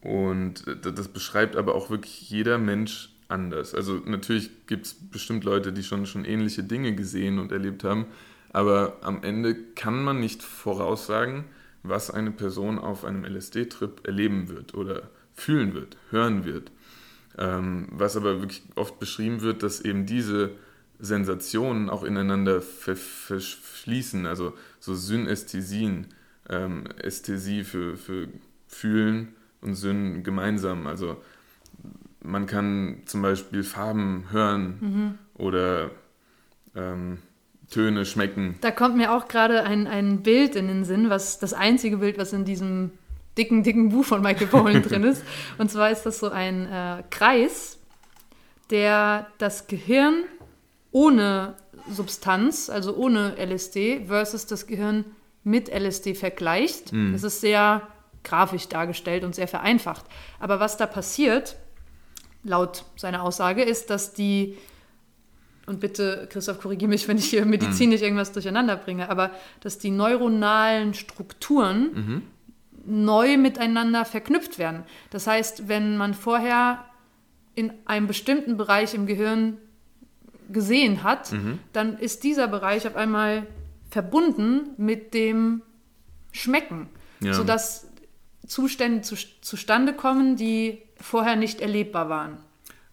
Und 0.00 0.64
das 0.82 1.08
beschreibt 1.08 1.56
aber 1.56 1.74
auch 1.74 1.90
wirklich 1.90 2.28
jeder 2.28 2.58
Mensch 2.58 3.10
anders. 3.28 3.74
Also 3.74 4.00
natürlich 4.04 4.50
gibt 4.66 4.86
es 4.86 4.94
bestimmt 4.94 5.44
Leute, 5.44 5.72
die 5.72 5.82
schon, 5.82 6.06
schon 6.06 6.24
ähnliche 6.24 6.62
Dinge 6.62 6.94
gesehen 6.94 7.38
und 7.38 7.52
erlebt 7.52 7.84
haben, 7.84 8.06
aber 8.52 8.98
am 9.00 9.22
Ende 9.22 9.54
kann 9.54 10.04
man 10.04 10.20
nicht 10.20 10.42
voraussagen, 10.42 11.44
was 11.82 12.10
eine 12.10 12.30
Person 12.30 12.78
auf 12.78 13.04
einem 13.04 13.24
LSD-Trip 13.24 14.06
erleben 14.06 14.48
wird 14.48 14.74
oder 14.74 15.10
fühlen 15.34 15.74
wird, 15.74 15.96
hören 16.10 16.44
wird. 16.44 16.70
Ähm, 17.38 17.88
was 17.90 18.16
aber 18.16 18.40
wirklich 18.40 18.62
oft 18.76 18.98
beschrieben 18.98 19.40
wird, 19.40 19.62
dass 19.62 19.80
eben 19.80 20.04
diese 20.04 20.50
Sensationen 21.02 21.90
auch 21.90 22.04
ineinander 22.04 22.62
verschließen, 22.62 24.24
also 24.24 24.54
so 24.78 24.94
Synästhesien, 24.94 26.06
ähm, 26.48 26.84
Ästhesie 26.96 27.64
für, 27.64 27.96
für 27.96 28.28
Fühlen 28.68 29.34
und 29.60 29.74
Syn 29.74 30.22
gemeinsam. 30.22 30.86
Also 30.86 31.20
man 32.22 32.46
kann 32.46 33.02
zum 33.06 33.20
Beispiel 33.20 33.64
Farben 33.64 34.26
hören 34.30 34.78
mhm. 34.80 35.18
oder 35.34 35.90
ähm, 36.76 37.18
Töne 37.68 38.06
schmecken. 38.06 38.56
Da 38.60 38.70
kommt 38.70 38.96
mir 38.96 39.12
auch 39.12 39.26
gerade 39.26 39.64
ein, 39.64 39.88
ein 39.88 40.22
Bild 40.22 40.54
in 40.54 40.68
den 40.68 40.84
Sinn, 40.84 41.10
was 41.10 41.40
das 41.40 41.52
einzige 41.52 41.96
Bild, 41.96 42.16
was 42.16 42.32
in 42.32 42.44
diesem 42.44 42.92
dicken, 43.36 43.64
dicken 43.64 43.88
Buch 43.88 44.04
von 44.04 44.22
Michael 44.22 44.46
Pollan 44.46 44.82
drin 44.84 45.02
ist. 45.02 45.24
Und 45.58 45.68
zwar 45.68 45.90
ist 45.90 46.04
das 46.04 46.20
so 46.20 46.30
ein 46.30 46.70
äh, 46.70 47.02
Kreis, 47.10 47.80
der 48.70 49.26
das 49.38 49.66
Gehirn 49.66 50.24
ohne 50.92 51.54
Substanz, 51.90 52.70
also 52.70 52.94
ohne 52.94 53.34
LSD, 53.36 54.04
versus 54.06 54.46
das 54.46 54.66
Gehirn 54.66 55.04
mit 55.42 55.68
LSD 55.68 56.14
vergleicht. 56.14 56.92
Mhm. 56.92 57.12
Das 57.12 57.24
ist 57.24 57.40
sehr 57.40 57.88
grafisch 58.22 58.68
dargestellt 58.68 59.24
und 59.24 59.34
sehr 59.34 59.48
vereinfacht. 59.48 60.04
Aber 60.38 60.60
was 60.60 60.76
da 60.76 60.86
passiert, 60.86 61.56
laut 62.44 62.84
seiner 62.96 63.22
Aussage, 63.22 63.62
ist, 63.62 63.90
dass 63.90 64.12
die, 64.12 64.56
und 65.66 65.80
bitte, 65.80 66.28
Christoph, 66.30 66.60
korrigiere 66.60 66.88
mich, 66.88 67.08
wenn 67.08 67.18
ich 67.18 67.30
hier 67.30 67.44
medizinisch 67.44 68.00
mhm. 68.00 68.04
irgendwas 68.04 68.32
durcheinander 68.32 68.76
bringe, 68.76 69.08
aber 69.10 69.32
dass 69.60 69.78
die 69.78 69.90
neuronalen 69.90 70.94
Strukturen 70.94 71.90
mhm. 71.94 72.22
neu 72.84 73.36
miteinander 73.38 74.04
verknüpft 74.04 74.58
werden. 74.58 74.84
Das 75.10 75.26
heißt, 75.26 75.68
wenn 75.68 75.96
man 75.96 76.14
vorher 76.14 76.84
in 77.54 77.72
einem 77.86 78.06
bestimmten 78.06 78.56
Bereich 78.56 78.94
im 78.94 79.06
Gehirn 79.06 79.58
gesehen 80.52 81.02
hat, 81.02 81.32
mhm. 81.32 81.58
dann 81.72 81.98
ist 81.98 82.24
dieser 82.24 82.48
Bereich 82.48 82.86
auf 82.86 82.96
einmal 82.96 83.46
verbunden 83.90 84.70
mit 84.76 85.14
dem 85.14 85.62
Schmecken, 86.32 86.88
ja. 87.20 87.34
sodass 87.34 87.86
Zustände 88.46 89.02
zu, 89.02 89.16
zustande 89.40 89.92
kommen, 89.92 90.36
die 90.36 90.82
vorher 90.96 91.36
nicht 91.36 91.60
erlebbar 91.60 92.08
waren. 92.08 92.38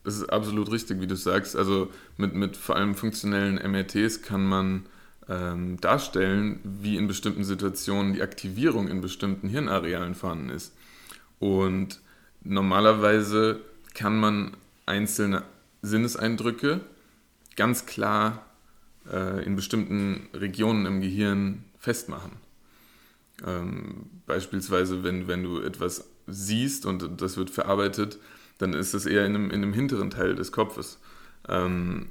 Das 0.04 0.16
ist 0.16 0.30
absolut 0.30 0.72
richtig, 0.72 1.02
wie 1.02 1.08
du 1.08 1.16
sagst. 1.16 1.56
Also 1.56 1.90
mit, 2.18 2.34
mit 2.34 2.58
vor 2.58 2.76
allem 2.76 2.96
funktionellen 2.96 3.56
MRTs 3.56 4.22
kann 4.22 4.46
man 4.46 4.86
ähm, 5.28 5.80
darstellen, 5.80 6.60
wie 6.64 6.98
in 6.98 7.08
bestimmten 7.08 7.44
Situationen 7.44 8.14
die 8.14 8.22
Aktivierung 8.22 8.88
in 8.88 9.02
bestimmten 9.02 9.48
Hirnarealen 9.50 10.16
vorhanden 10.16 10.50
ist. 10.50 10.74
Und 11.40 12.02
normalerweise 12.44 13.62
kann 13.94 14.20
man 14.20 14.58
einzelne 14.86 15.44
Sinneseindrücke 15.82 16.82
ganz 17.60 17.86
klar 17.86 18.46
äh, 19.12 19.44
in 19.44 19.58
bestimmten 19.58 20.30
Regionen 20.34 20.86
im 20.86 21.02
Gehirn 21.02 21.66
festmachen. 21.78 22.32
Ähm, 23.46 24.06
beispielsweise, 24.26 25.04
wenn, 25.04 25.28
wenn 25.28 25.44
du 25.44 25.60
etwas 25.60 26.10
siehst 26.26 26.86
und 26.86 27.22
das 27.22 27.36
wird 27.36 27.50
verarbeitet, 27.50 28.18
dann 28.60 28.72
ist 28.74 28.94
das 28.94 29.06
eher 29.06 29.26
in 29.26 29.36
einem, 29.36 29.52
in 29.52 29.62
einem 29.62 29.74
hinteren 29.74 30.10
Teil 30.10 30.36
des 30.36 30.54
Kopfes. 30.54 31.00
Ähm, 31.50 32.08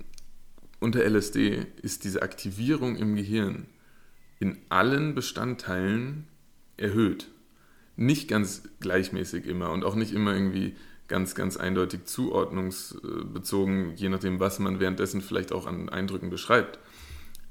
unter 0.80 1.02
LSD 1.02 1.66
ist 1.80 2.04
diese 2.04 2.20
Aktivierung 2.20 2.96
im 2.96 3.16
Gehirn 3.16 3.68
in 4.40 4.58
allen 4.68 5.14
Bestandteilen 5.14 6.28
erhöht. 6.76 7.28
Nicht 7.96 8.28
ganz 8.28 8.64
gleichmäßig 8.80 9.46
immer 9.46 9.70
und 9.70 9.82
auch 9.82 9.94
nicht 9.94 10.12
immer 10.12 10.34
irgendwie 10.34 10.76
ganz, 11.08 11.34
ganz 11.34 11.56
eindeutig 11.56 12.04
zuordnungsbezogen, 12.04 13.96
je 13.96 14.10
nachdem, 14.10 14.40
was 14.40 14.58
man 14.58 14.78
währenddessen 14.78 15.22
vielleicht 15.22 15.52
auch 15.52 15.66
an 15.66 15.88
Eindrücken 15.88 16.30
beschreibt. 16.30 16.78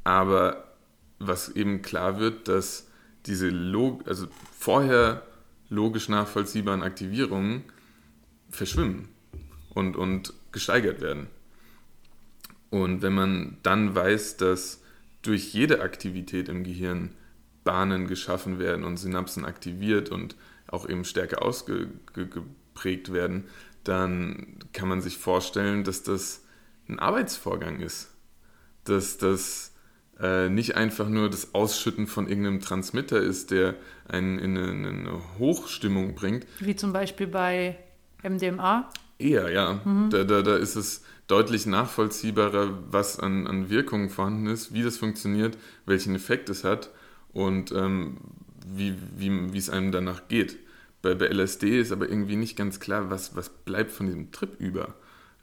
Aber 0.04 0.76
was 1.20 1.50
eben 1.50 1.82
klar 1.82 2.20
wird, 2.20 2.48
dass 2.48 2.88
diese 3.26 3.50
Log 3.50 4.08
also 4.08 4.28
vorher 4.58 5.24
logisch 5.70 6.08
nachvollziehbaren 6.08 6.84
Aktivierungen 6.84 7.64
verschwimmen 8.50 9.10
und, 9.74 9.98
und 9.98 10.34
gesteigert 10.52 11.02
werden. 11.02 11.28
Und 12.70 13.02
wenn 13.02 13.14
man 13.14 13.58
dann 13.64 13.96
weiß, 13.96 14.38
dass 14.38 14.82
durch 15.24 15.54
jede 15.54 15.82
Aktivität 15.82 16.48
im 16.48 16.64
Gehirn 16.64 17.16
Bahnen 17.64 18.08
geschaffen 18.08 18.60
werden 18.60 18.86
und 18.86 18.98
Synapsen 18.98 19.44
aktiviert 19.44 20.10
und 20.10 20.38
auch 20.68 20.88
eben 20.88 21.04
stärker 21.04 21.44
ausgeprägt 21.44 22.38
geprägt 22.78 23.12
werden, 23.12 23.46
dann 23.84 24.60
kann 24.74 24.88
man 24.88 25.02
sich 25.02 25.18
vorstellen, 25.18 25.84
dass 25.84 26.04
das 26.04 26.44
ein 26.88 27.00
Arbeitsvorgang 27.00 27.80
ist. 27.80 28.12
Dass 28.84 29.18
das 29.18 29.74
äh, 30.20 30.50
nicht 30.50 30.76
einfach 30.76 31.10
nur 31.10 31.30
das 31.30 31.54
Ausschütten 31.54 32.08
von 32.08 32.28
irgendeinem 32.28 32.62
Transmitter 32.62 33.20
ist, 33.20 33.52
der 33.52 33.76
einen 34.08 34.40
in 34.40 34.58
eine, 34.58 34.72
in 34.72 34.86
eine 34.86 35.22
Hochstimmung 35.40 36.16
bringt. 36.16 36.46
Wie 36.60 36.76
zum 36.76 36.94
Beispiel 36.94 37.28
bei 37.28 37.78
MDMA? 38.24 38.90
Eher, 39.20 39.50
ja. 39.50 39.82
Mhm. 39.84 40.10
Da, 40.12 40.24
da, 40.24 40.42
da 40.44 40.56
ist 40.56 40.76
es 40.76 41.04
deutlich 41.28 41.66
nachvollziehbarer, 41.66 42.78
was 42.92 43.20
an, 43.20 43.48
an 43.48 43.70
Wirkungen 43.70 44.10
vorhanden 44.10 44.48
ist, 44.48 44.74
wie 44.74 44.84
das 44.84 44.98
funktioniert, 44.98 45.58
welchen 45.86 46.16
Effekt 46.16 46.50
es 46.50 46.64
hat 46.64 46.92
und 47.34 47.72
ähm, 47.72 48.18
wie, 48.66 48.96
wie, 49.18 49.54
wie 49.54 49.58
es 49.58 49.70
einem 49.70 49.92
danach 49.92 50.28
geht 50.28 50.58
bei, 51.02 51.14
bei 51.16 51.28
LSD 51.28 51.80
ist 51.80 51.92
aber 51.92 52.10
irgendwie 52.10 52.36
nicht 52.36 52.56
ganz 52.56 52.80
klar, 52.80 53.10
was, 53.10 53.36
was 53.36 53.50
bleibt 53.50 53.92
von 53.92 54.08
diesem 54.08 54.32
Trip 54.32 54.60
über. 54.60 54.96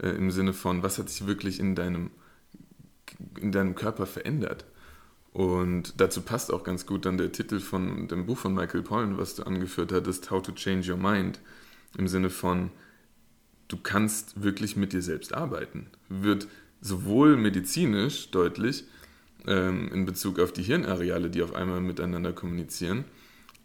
Äh, 0.02 0.10
Im 0.10 0.30
Sinne 0.30 0.52
von, 0.52 0.82
was 0.82 0.98
hat 0.98 1.08
sich 1.08 1.26
wirklich 1.26 1.60
in 1.60 1.74
deinem, 1.74 2.10
in 3.40 3.52
deinem 3.52 3.74
Körper 3.74 4.06
verändert. 4.06 4.64
Und 5.32 6.00
dazu 6.00 6.22
passt 6.22 6.52
auch 6.52 6.62
ganz 6.62 6.86
gut 6.86 7.06
dann 7.06 7.18
der 7.18 7.32
Titel 7.32 7.58
von 7.58 8.06
dem 8.06 8.26
Buch 8.26 8.38
von 8.38 8.54
Michael 8.54 8.82
Pollan, 8.82 9.18
was 9.18 9.34
du 9.34 9.42
angeführt 9.42 9.92
hattest, 9.92 10.30
How 10.30 10.40
to 10.40 10.52
Change 10.52 10.92
Your 10.92 10.96
Mind, 10.96 11.40
im 11.98 12.06
Sinne 12.06 12.30
von, 12.30 12.70
du 13.66 13.76
kannst 13.76 14.42
wirklich 14.42 14.76
mit 14.76 14.92
dir 14.92 15.02
selbst 15.02 15.34
arbeiten. 15.34 15.88
Wird 16.08 16.46
sowohl 16.80 17.36
medizinisch 17.36 18.30
deutlich 18.30 18.84
ähm, 19.46 19.90
in 19.92 20.06
Bezug 20.06 20.38
auf 20.38 20.52
die 20.52 20.62
Hirnareale, 20.62 21.30
die 21.30 21.42
auf 21.42 21.54
einmal 21.54 21.80
miteinander 21.80 22.32
kommunizieren, 22.32 23.04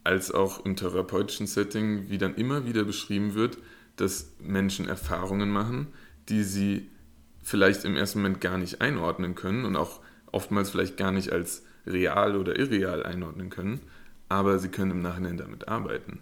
als 0.03 0.31
auch 0.31 0.65
im 0.65 0.75
therapeutischen 0.75 1.47
Setting, 1.47 2.09
wie 2.09 2.17
dann 2.17 2.35
immer 2.35 2.65
wieder 2.65 2.83
beschrieben 2.83 3.33
wird, 3.33 3.57
dass 3.95 4.31
Menschen 4.39 4.87
Erfahrungen 4.87 5.49
machen, 5.49 5.87
die 6.29 6.43
sie 6.43 6.89
vielleicht 7.41 7.85
im 7.85 7.95
ersten 7.95 8.19
Moment 8.19 8.41
gar 8.41 8.57
nicht 8.57 8.81
einordnen 8.81 9.35
können 9.35 9.65
und 9.65 9.75
auch 9.75 9.99
oftmals 10.31 10.69
vielleicht 10.69 10.97
gar 10.97 11.11
nicht 11.11 11.31
als 11.31 11.63
real 11.85 12.35
oder 12.35 12.57
irreal 12.57 13.03
einordnen 13.03 13.49
können, 13.49 13.81
aber 14.29 14.59
sie 14.59 14.69
können 14.69 14.91
im 14.91 15.01
Nachhinein 15.01 15.37
damit 15.37 15.67
arbeiten. 15.67 16.21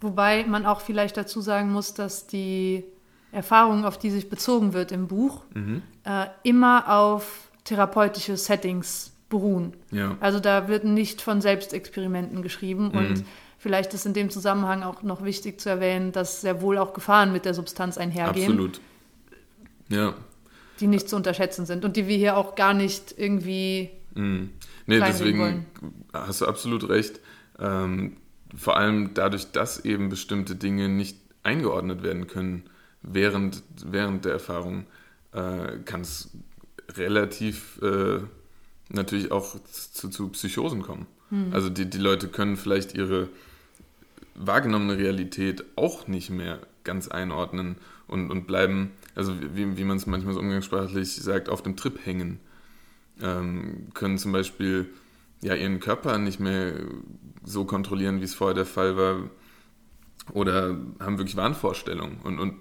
Wobei 0.00 0.44
man 0.44 0.66
auch 0.66 0.82
vielleicht 0.82 1.16
dazu 1.16 1.40
sagen 1.40 1.72
muss, 1.72 1.94
dass 1.94 2.26
die 2.26 2.84
Erfahrung, 3.32 3.84
auf 3.84 3.98
die 3.98 4.10
sich 4.10 4.28
bezogen 4.28 4.72
wird 4.74 4.92
im 4.92 5.08
Buch, 5.08 5.42
mhm. 5.54 5.82
äh, 6.04 6.26
immer 6.42 6.88
auf 6.92 7.50
therapeutische 7.64 8.36
Settings 8.36 9.13
beruhen. 9.28 9.72
Ja. 9.90 10.16
Also 10.20 10.40
da 10.40 10.68
wird 10.68 10.84
nicht 10.84 11.20
von 11.20 11.40
Selbstexperimenten 11.40 12.42
geschrieben 12.42 12.88
mhm. 12.88 12.98
und 12.98 13.24
vielleicht 13.58 13.94
ist 13.94 14.06
in 14.06 14.14
dem 14.14 14.30
Zusammenhang 14.30 14.82
auch 14.82 15.02
noch 15.02 15.24
wichtig 15.24 15.60
zu 15.60 15.68
erwähnen, 15.68 16.12
dass 16.12 16.40
sehr 16.40 16.60
wohl 16.60 16.78
auch 16.78 16.92
Gefahren 16.92 17.32
mit 17.32 17.44
der 17.44 17.54
Substanz 17.54 17.98
einhergehen. 17.98 18.52
Absolut. 18.52 18.80
Ja. 19.88 20.14
Die 20.80 20.86
nicht 20.86 21.08
zu 21.08 21.16
unterschätzen 21.16 21.66
sind 21.66 21.84
und 21.84 21.96
die 21.96 22.08
wir 22.08 22.16
hier 22.16 22.36
auch 22.36 22.54
gar 22.54 22.74
nicht 22.74 23.14
irgendwie. 23.16 23.90
Mhm. 24.14 24.50
Nee, 24.86 25.00
deswegen 25.00 25.38
wollen. 25.38 25.66
hast 26.12 26.40
du 26.40 26.46
absolut 26.46 26.88
recht. 26.88 27.20
Ähm, 27.58 28.16
vor 28.54 28.76
allem 28.76 29.14
dadurch, 29.14 29.50
dass 29.52 29.84
eben 29.84 30.08
bestimmte 30.08 30.56
Dinge 30.56 30.88
nicht 30.88 31.18
eingeordnet 31.42 32.02
werden 32.02 32.26
können 32.26 32.64
während, 33.02 33.62
während 33.84 34.24
der 34.24 34.32
Erfahrung, 34.32 34.86
äh, 35.32 35.78
kann 35.84 36.02
es 36.02 36.30
relativ 36.96 37.80
äh, 37.82 38.20
natürlich 38.88 39.32
auch 39.32 39.56
zu, 39.64 40.08
zu 40.08 40.28
Psychosen 40.28 40.82
kommen. 40.82 41.06
Hm. 41.30 41.52
Also 41.52 41.70
die, 41.70 41.88
die 41.88 41.98
Leute 41.98 42.28
können 42.28 42.56
vielleicht 42.56 42.94
ihre 42.94 43.28
wahrgenommene 44.34 44.98
Realität 44.98 45.64
auch 45.76 46.06
nicht 46.06 46.30
mehr 46.30 46.60
ganz 46.82 47.08
einordnen 47.08 47.76
und, 48.08 48.30
und 48.30 48.46
bleiben, 48.46 48.92
also 49.14 49.34
wie, 49.54 49.76
wie 49.76 49.84
man 49.84 49.96
es 49.96 50.06
manchmal 50.06 50.34
so 50.34 50.40
umgangssprachlich 50.40 51.14
sagt, 51.14 51.48
auf 51.48 51.62
dem 51.62 51.76
Trip 51.76 52.04
hängen. 52.04 52.40
Ähm, 53.22 53.88
können 53.94 54.18
zum 54.18 54.32
Beispiel 54.32 54.90
ja, 55.42 55.54
ihren 55.54 55.78
Körper 55.78 56.18
nicht 56.18 56.40
mehr 56.40 56.74
so 57.44 57.64
kontrollieren, 57.64 58.20
wie 58.20 58.24
es 58.24 58.34
vorher 58.34 58.54
der 58.54 58.66
Fall 58.66 58.96
war, 58.96 59.30
oder 60.32 60.76
haben 61.00 61.18
wirklich 61.18 61.36
Wahnvorstellungen. 61.36 62.18
Und, 62.22 62.38
und 62.38 62.54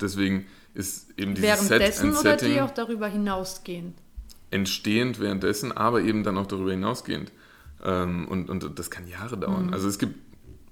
deswegen 0.00 0.46
ist 0.74 1.10
eben 1.18 1.34
dieses 1.34 1.68
Währenddessen 1.68 2.12
Set 2.14 2.20
oder 2.20 2.36
die 2.36 2.60
auch 2.60 2.70
darüber 2.70 3.08
hinausgehen? 3.08 3.94
Entstehend 4.50 5.20
währenddessen, 5.20 5.72
aber 5.72 6.02
eben 6.02 6.24
dann 6.24 6.36
auch 6.38 6.46
darüber 6.46 6.72
hinausgehend. 6.72 7.32
Ähm, 7.82 8.26
und, 8.28 8.50
und 8.50 8.78
das 8.78 8.90
kann 8.90 9.06
Jahre 9.06 9.38
dauern. 9.38 9.66
Mhm. 9.66 9.72
Also 9.72 9.88
es 9.88 9.98
gibt 9.98 10.16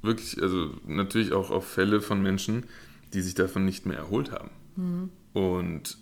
wirklich, 0.02 0.42
also 0.42 0.74
natürlich 0.86 1.32
auch, 1.32 1.50
auch 1.50 1.64
Fälle 1.64 2.00
von 2.00 2.22
Menschen, 2.22 2.64
die 3.12 3.22
sich 3.22 3.34
davon 3.34 3.64
nicht 3.64 3.86
mehr 3.86 3.96
erholt 3.96 4.32
haben. 4.32 4.50
Mhm. 4.76 5.10
Und 5.32 5.98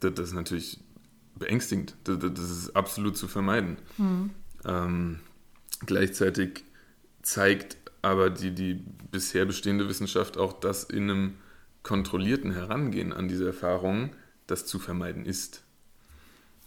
das, 0.00 0.14
das, 0.14 0.28
ist 0.28 0.34
natürlich 0.34 0.80
beängstigend. 1.36 1.96
Das, 2.04 2.18
das 2.18 2.50
ist 2.50 2.76
absolut 2.76 3.16
zu 3.16 3.28
vermeiden. 3.28 3.76
Mhm. 3.96 4.30
Ähm, 4.64 5.20
gleichzeitig 5.86 6.64
zeigt 7.22 7.76
aber 8.02 8.30
die, 8.30 8.54
die 8.54 8.82
bisher 9.10 9.44
bestehende 9.44 9.88
Wissenschaft 9.88 10.38
auch, 10.38 10.52
dass 10.52 10.84
in 10.84 11.10
einem 11.10 11.34
kontrollierten 11.82 12.52
Herangehen 12.52 13.12
an 13.12 13.28
diese 13.28 13.46
Erfahrungen 13.46 14.10
das 14.46 14.66
zu 14.66 14.78
vermeiden 14.78 15.26
ist. 15.26 15.64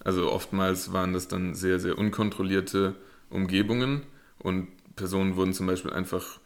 Also 0.03 0.31
oftmals 0.31 0.93
waren 0.93 1.13
das 1.13 1.27
dann 1.27 1.53
sehr, 1.53 1.79
sehr 1.79 1.97
unkontrollierte 1.97 2.95
Umgebungen 3.29 4.03
und 4.39 4.67
Personen 4.95 5.35
wurden 5.35 5.53
zum 5.53 5.67
Beispiel 5.67 5.91
einfach 5.91 6.39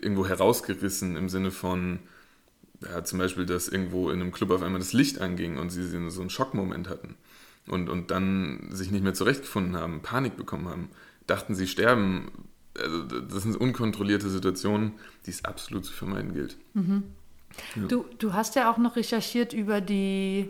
irgendwo 0.00 0.26
herausgerissen 0.26 1.16
im 1.16 1.28
Sinne 1.28 1.50
von, 1.50 1.98
ja, 2.82 3.04
zum 3.04 3.18
Beispiel, 3.18 3.46
dass 3.46 3.68
irgendwo 3.68 4.10
in 4.10 4.20
einem 4.20 4.32
Club 4.32 4.50
auf 4.50 4.62
einmal 4.62 4.80
das 4.80 4.92
Licht 4.92 5.20
anging 5.20 5.58
und 5.58 5.70
sie 5.70 5.86
so 6.10 6.20
einen 6.20 6.30
Schockmoment 6.30 6.88
hatten 6.88 7.16
und, 7.66 7.88
und 7.88 8.10
dann 8.10 8.68
sich 8.70 8.90
nicht 8.90 9.04
mehr 9.04 9.14
zurechtgefunden 9.14 9.76
haben, 9.76 10.02
Panik 10.02 10.36
bekommen 10.36 10.68
haben, 10.68 10.90
dachten, 11.26 11.54
sie 11.54 11.66
sterben. 11.66 12.30
Also 12.78 13.02
das 13.02 13.42
sind 13.42 13.56
unkontrollierte 13.56 14.30
Situationen, 14.30 14.92
die 15.26 15.30
es 15.30 15.44
absolut 15.44 15.84
zu 15.84 15.92
vermeiden 15.92 16.32
gilt. 16.32 16.56
Mhm. 16.74 17.02
Ja. 17.74 17.82
Du, 17.88 18.04
du 18.18 18.32
hast 18.32 18.54
ja 18.54 18.70
auch 18.70 18.78
noch 18.78 18.96
recherchiert 18.96 19.52
über 19.52 19.80
die 19.80 20.48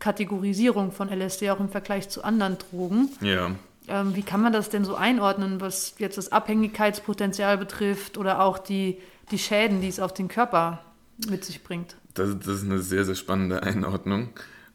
Kategorisierung 0.00 0.90
von 0.90 1.08
LSD 1.08 1.50
auch 1.50 1.60
im 1.60 1.68
Vergleich 1.68 2.08
zu 2.08 2.24
anderen 2.24 2.58
Drogen. 2.58 3.08
Ja. 3.20 3.52
Ähm, 3.86 4.16
wie 4.16 4.22
kann 4.22 4.40
man 4.40 4.52
das 4.52 4.70
denn 4.70 4.84
so 4.84 4.96
einordnen, 4.96 5.60
was 5.60 5.94
jetzt 5.98 6.18
das 6.18 6.32
Abhängigkeitspotenzial 6.32 7.58
betrifft 7.58 8.18
oder 8.18 8.42
auch 8.42 8.58
die, 8.58 8.98
die 9.30 9.38
Schäden, 9.38 9.80
die 9.80 9.88
es 9.88 10.00
auf 10.00 10.12
den 10.12 10.28
Körper 10.28 10.80
mit 11.28 11.44
sich 11.44 11.62
bringt? 11.62 11.96
Das, 12.14 12.36
das 12.38 12.48
ist 12.48 12.64
eine 12.64 12.80
sehr, 12.80 13.04
sehr 13.04 13.14
spannende 13.14 13.62
Einordnung. 13.62 14.30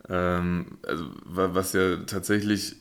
Ähm, 0.07 0.77
also, 0.85 1.05
was 1.25 1.73
ja 1.73 1.97
tatsächlich 2.05 2.75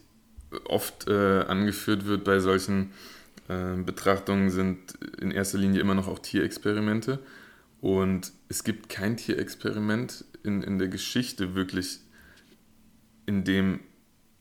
oft 0.64 1.09
äh, 1.09 1.40
angeführt 1.40 2.07
wird 2.07 2.24
bei 2.24 2.38
solchen 2.38 2.92
äh, 3.48 3.76
Betrachtungen, 3.76 4.50
sind 4.50 4.94
in 5.20 5.30
erster 5.30 5.59
Linie 5.59 5.80
immer 5.80 5.94
noch 5.94 6.09
auch 6.09 6.18
Tierexperimente. 6.18 7.18
Und 7.80 8.33
es 8.48 8.64
gibt 8.64 8.88
kein 8.88 9.16
Tierexperiment 9.16 10.24
in, 10.42 10.62
in 10.62 10.78
der 10.78 10.88
Geschichte 10.88 11.54
wirklich, 11.54 12.00
in 13.26 13.44
dem 13.44 13.80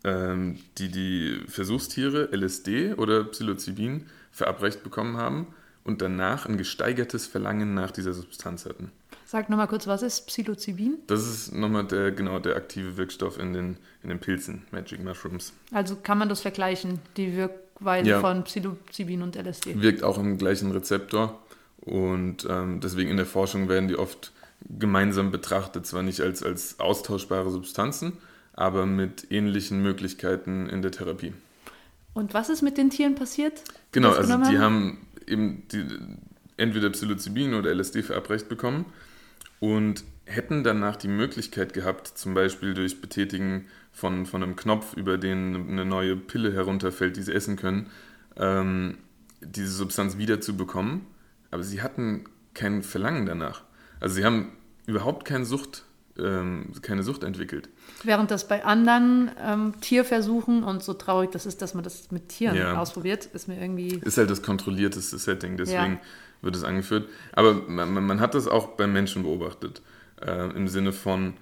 ähm, 0.04 0.60
die, 0.78 0.90
die 0.90 1.42
Versuchstiere 1.48 2.30
LSD 2.36 2.94
oder 2.94 3.24
Psilocybin 3.24 4.08
verabreicht 4.32 4.84
bekommen 4.84 5.18
haben 5.18 5.48
und 5.84 6.02
danach 6.02 6.46
ein 6.46 6.58
gesteigertes 6.58 7.28
Verlangen 7.28 7.74
nach 7.74 7.92
dieser 7.92 8.14
Substanz 8.14 8.66
hatten. 8.66 8.92
Sag 9.26 9.50
nochmal 9.50 9.68
kurz, 9.68 9.88
was 9.88 10.04
ist 10.04 10.28
Psilocybin? 10.28 11.00
Das 11.08 11.26
ist 11.26 11.54
nochmal 11.54 11.86
der, 11.86 12.12
genau, 12.12 12.40
der 12.40 12.56
aktive 12.56 12.98
Wirkstoff 12.98 13.40
in 13.40 13.54
den, 13.54 13.78
in 14.04 14.10
den 14.10 14.20
Pilzen, 14.20 14.64
Magic 14.72 15.04
Mushrooms. 15.04 15.54
Also 15.72 15.96
kann 15.96 16.18
man 16.18 16.30
das 16.30 16.42
vergleichen, 16.42 17.00
die 17.18 17.36
Wirkweise 17.36 18.10
ja. 18.10 18.20
von 18.20 18.44
Psilocybin 18.44 19.22
und 19.22 19.36
LSD? 19.36 19.82
Wirkt 19.82 20.04
auch 20.04 20.18
im 20.18 20.38
gleichen 20.38 20.72
Rezeptor 20.72 21.42
und 21.78 22.48
ähm, 22.50 22.80
deswegen 22.80 23.10
in 23.10 23.18
der 23.18 23.26
Forschung 23.26 23.70
werden 23.70 23.88
die 23.88 23.96
oft 23.96 24.32
gemeinsam 24.70 25.32
betrachtet, 25.32 25.86
zwar 25.86 26.04
nicht 26.04 26.22
als, 26.22 26.44
als 26.44 26.80
austauschbare 26.80 27.50
Substanzen, 27.50 28.14
aber 28.54 28.86
mit 28.86 29.32
ähnlichen 29.32 29.82
Möglichkeiten 29.82 30.70
in 30.70 30.82
der 30.82 30.92
Therapie. 30.92 31.34
Und 32.14 32.34
was 32.34 32.50
ist 32.50 32.62
mit 32.62 32.78
den 32.78 32.90
Tieren 32.90 33.16
passiert? 33.16 33.64
Genau, 33.92 34.12
also 34.12 34.38
die 34.50 34.60
haben, 34.60 35.08
eben 35.26 35.64
die, 35.72 35.86
entweder 36.58 36.90
Psilocybin 36.92 37.56
oder 37.56 37.74
LSD 37.74 38.04
verabreicht 38.04 38.50
bekommen 38.50 38.86
und 39.60 40.04
hätten 40.26 40.64
danach 40.64 40.96
die 40.96 41.08
Möglichkeit 41.08 41.74
gehabt, 41.74 42.08
zum 42.08 42.34
Beispiel 42.34 42.74
durch 42.74 43.02
Betätigen 43.02 43.68
von, 43.92 44.26
von 44.26 44.44
einem 44.44 44.56
Knopf, 44.56 44.94
über 44.94 45.18
den 45.18 45.70
eine 45.70 45.86
neue 45.86 46.16
Pille 46.16 46.54
herunterfällt, 46.54 47.18
die 47.18 47.24
sie 47.24 47.34
essen 47.34 47.56
können, 47.56 47.90
ähm, 48.38 48.98
diese 49.42 49.72
Substanz 49.72 50.18
wiederzubekommen. 50.18 51.02
Aber 51.52 51.64
sie 51.64 51.82
hatten 51.82 52.26
kein 52.54 52.82
Verlangen 52.82 53.26
danach. 53.26 53.64
Also 54.00 54.16
sie 54.16 54.26
haben 54.26 54.54
überhaupt 54.86 55.26
keine 55.26 55.46
Sucht, 55.46 55.86
ähm, 56.18 56.72
keine 56.82 57.04
Sucht 57.04 57.24
entwickelt. 57.24 57.70
Während 58.04 58.32
das 58.32 58.48
bei 58.48 58.64
anderen 58.66 59.32
ähm, 59.42 59.74
Tierversuchen 59.82 60.64
und 60.64 60.84
so 60.84 60.94
traurig 60.94 61.32
das 61.32 61.46
ist, 61.46 61.62
dass 61.62 61.74
man 61.74 61.84
das 61.84 62.12
mit 62.12 62.30
Tieren 62.30 62.56
ja. 62.56 62.78
ausprobiert, 62.80 63.26
ist 63.34 63.48
mir 63.48 63.60
irgendwie. 63.60 64.00
Ist 64.04 64.18
halt 64.18 64.30
das 64.30 64.44
kontrollierteste 64.44 65.18
Setting, 65.18 65.58
deswegen 65.58 65.94
ja. 65.94 66.02
wird 66.42 66.56
es 66.56 66.64
angeführt. 66.64 67.10
Aber 67.32 67.54
man, 67.54 68.06
man, 68.06 68.20
hat 68.20 68.36
das 68.36 68.48
auch 68.48 68.70
beim 68.70 68.94
Menschen 68.94 69.24
beobachtet. 69.24 69.82
Äh, 70.22 70.50
Im 70.56 70.68
Sinne 70.68 70.94
von 70.94 71.34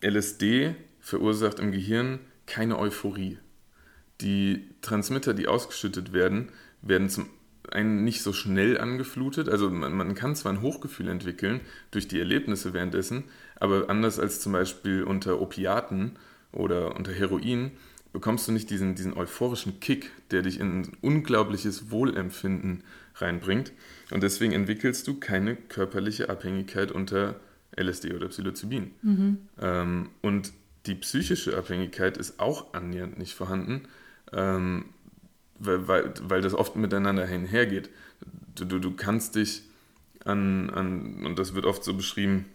LSD 0.00 0.74
verursacht 1.00 1.58
im 1.58 1.72
Gehirn 1.72 2.20
keine 2.46 2.78
Euphorie. 2.78 3.38
Die 4.20 4.68
Transmitter, 4.82 5.34
die 5.34 5.48
ausgeschüttet 5.48 6.12
werden, 6.12 6.50
werden 6.80 7.08
zum 7.08 7.28
einen 7.72 8.04
nicht 8.04 8.22
so 8.22 8.32
schnell 8.32 8.78
angeflutet. 8.78 9.48
Also 9.48 9.70
man, 9.70 9.92
man, 9.92 10.14
kann 10.14 10.36
zwar 10.36 10.52
ein 10.52 10.62
Hochgefühl 10.62 11.08
entwickeln 11.08 11.60
durch 11.90 12.08
die 12.08 12.18
Erlebnisse 12.18 12.72
währenddessen, 12.72 13.24
aber 13.56 13.88
anders 13.88 14.18
als 14.18 14.40
zum 14.40 14.52
Beispiel 14.52 15.02
unter 15.04 15.40
Opiaten 15.40 16.12
oder 16.52 16.96
unter 16.96 17.12
Heroin 17.12 17.72
bekommst 18.12 18.46
du 18.46 18.52
nicht 18.52 18.70
diesen, 18.70 18.94
diesen 18.94 19.14
euphorischen 19.14 19.80
Kick, 19.80 20.10
der 20.30 20.42
dich 20.42 20.60
in 20.60 20.80
ein 20.80 20.92
unglaubliches 21.00 21.90
Wohlempfinden 21.90 22.84
reinbringt. 23.16 23.72
Und 24.10 24.22
deswegen 24.22 24.52
entwickelst 24.52 25.06
du 25.08 25.18
keine 25.18 25.56
körperliche 25.56 26.28
Abhängigkeit 26.28 26.92
unter 26.92 27.36
LSD 27.76 28.12
oder 28.12 28.28
Psilocybin. 28.28 28.90
Mhm. 29.02 29.38
Ähm, 29.60 30.08
und 30.20 30.52
die 30.86 30.94
psychische 30.96 31.56
Abhängigkeit 31.56 32.18
ist 32.18 32.38
auch 32.38 32.74
annähernd 32.74 33.18
nicht 33.18 33.34
vorhanden. 33.34 33.82
ähm, 34.32 34.86
weil, 35.64 35.88
weil, 35.88 36.14
weil 36.22 36.40
das 36.42 36.54
oft 36.54 36.76
miteinander 36.76 37.24
einhergeht. 37.24 37.90
Du, 38.54 38.64
du, 38.64 38.78
du 38.78 38.92
kannst 38.92 39.34
dich 39.36 39.62
an, 40.24 40.70
an, 40.70 41.24
und 41.24 41.38
das 41.38 41.54
wird 41.54 41.66
oft 41.66 41.82
so 41.84 41.94
beschrieben, 41.94 42.46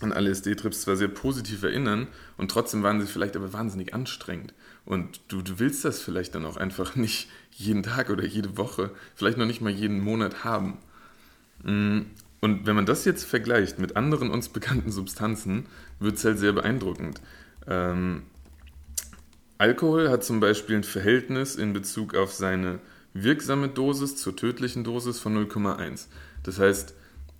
an 0.00 0.12
alle 0.12 0.30
SD-Trips 0.30 0.82
zwar 0.82 0.96
sehr 0.96 1.08
positiv 1.08 1.62
erinnern 1.62 2.08
und 2.36 2.50
trotzdem 2.50 2.82
waren 2.82 3.00
sie 3.00 3.06
vielleicht 3.06 3.36
aber 3.36 3.52
wahnsinnig 3.52 3.94
anstrengend. 3.94 4.54
Und 4.84 5.20
du, 5.28 5.42
du 5.42 5.58
willst 5.58 5.84
das 5.84 6.00
vielleicht 6.00 6.34
dann 6.34 6.46
auch 6.46 6.56
einfach 6.56 6.96
nicht 6.96 7.28
jeden 7.52 7.82
Tag 7.82 8.10
oder 8.10 8.24
jede 8.24 8.56
Woche, 8.56 8.90
vielleicht 9.14 9.38
noch 9.38 9.46
nicht 9.46 9.60
mal 9.60 9.70
jeden 9.70 10.00
Monat 10.00 10.44
haben. 10.44 10.78
Mm, 11.62 12.00
und 12.40 12.66
wenn 12.66 12.74
man 12.74 12.86
das 12.86 13.04
jetzt 13.04 13.24
vergleicht 13.24 13.78
mit 13.78 13.96
anderen 13.96 14.30
uns 14.30 14.48
bekannten 14.48 14.90
Substanzen, 14.90 15.66
wird 16.00 16.16
es 16.16 16.24
halt 16.24 16.38
sehr 16.38 16.52
beeindruckend. 16.52 17.20
Ähm, 17.68 18.22
Alkohol 19.62 20.10
hat 20.10 20.24
zum 20.24 20.40
Beispiel 20.40 20.74
ein 20.74 20.82
Verhältnis 20.82 21.54
in 21.54 21.72
Bezug 21.72 22.16
auf 22.16 22.32
seine 22.32 22.80
wirksame 23.14 23.68
Dosis 23.68 24.16
zur 24.16 24.34
tödlichen 24.34 24.82
Dosis 24.82 25.20
von 25.20 25.36
0,1. 25.36 26.08
Das 26.42 26.58
heißt, 26.58 26.94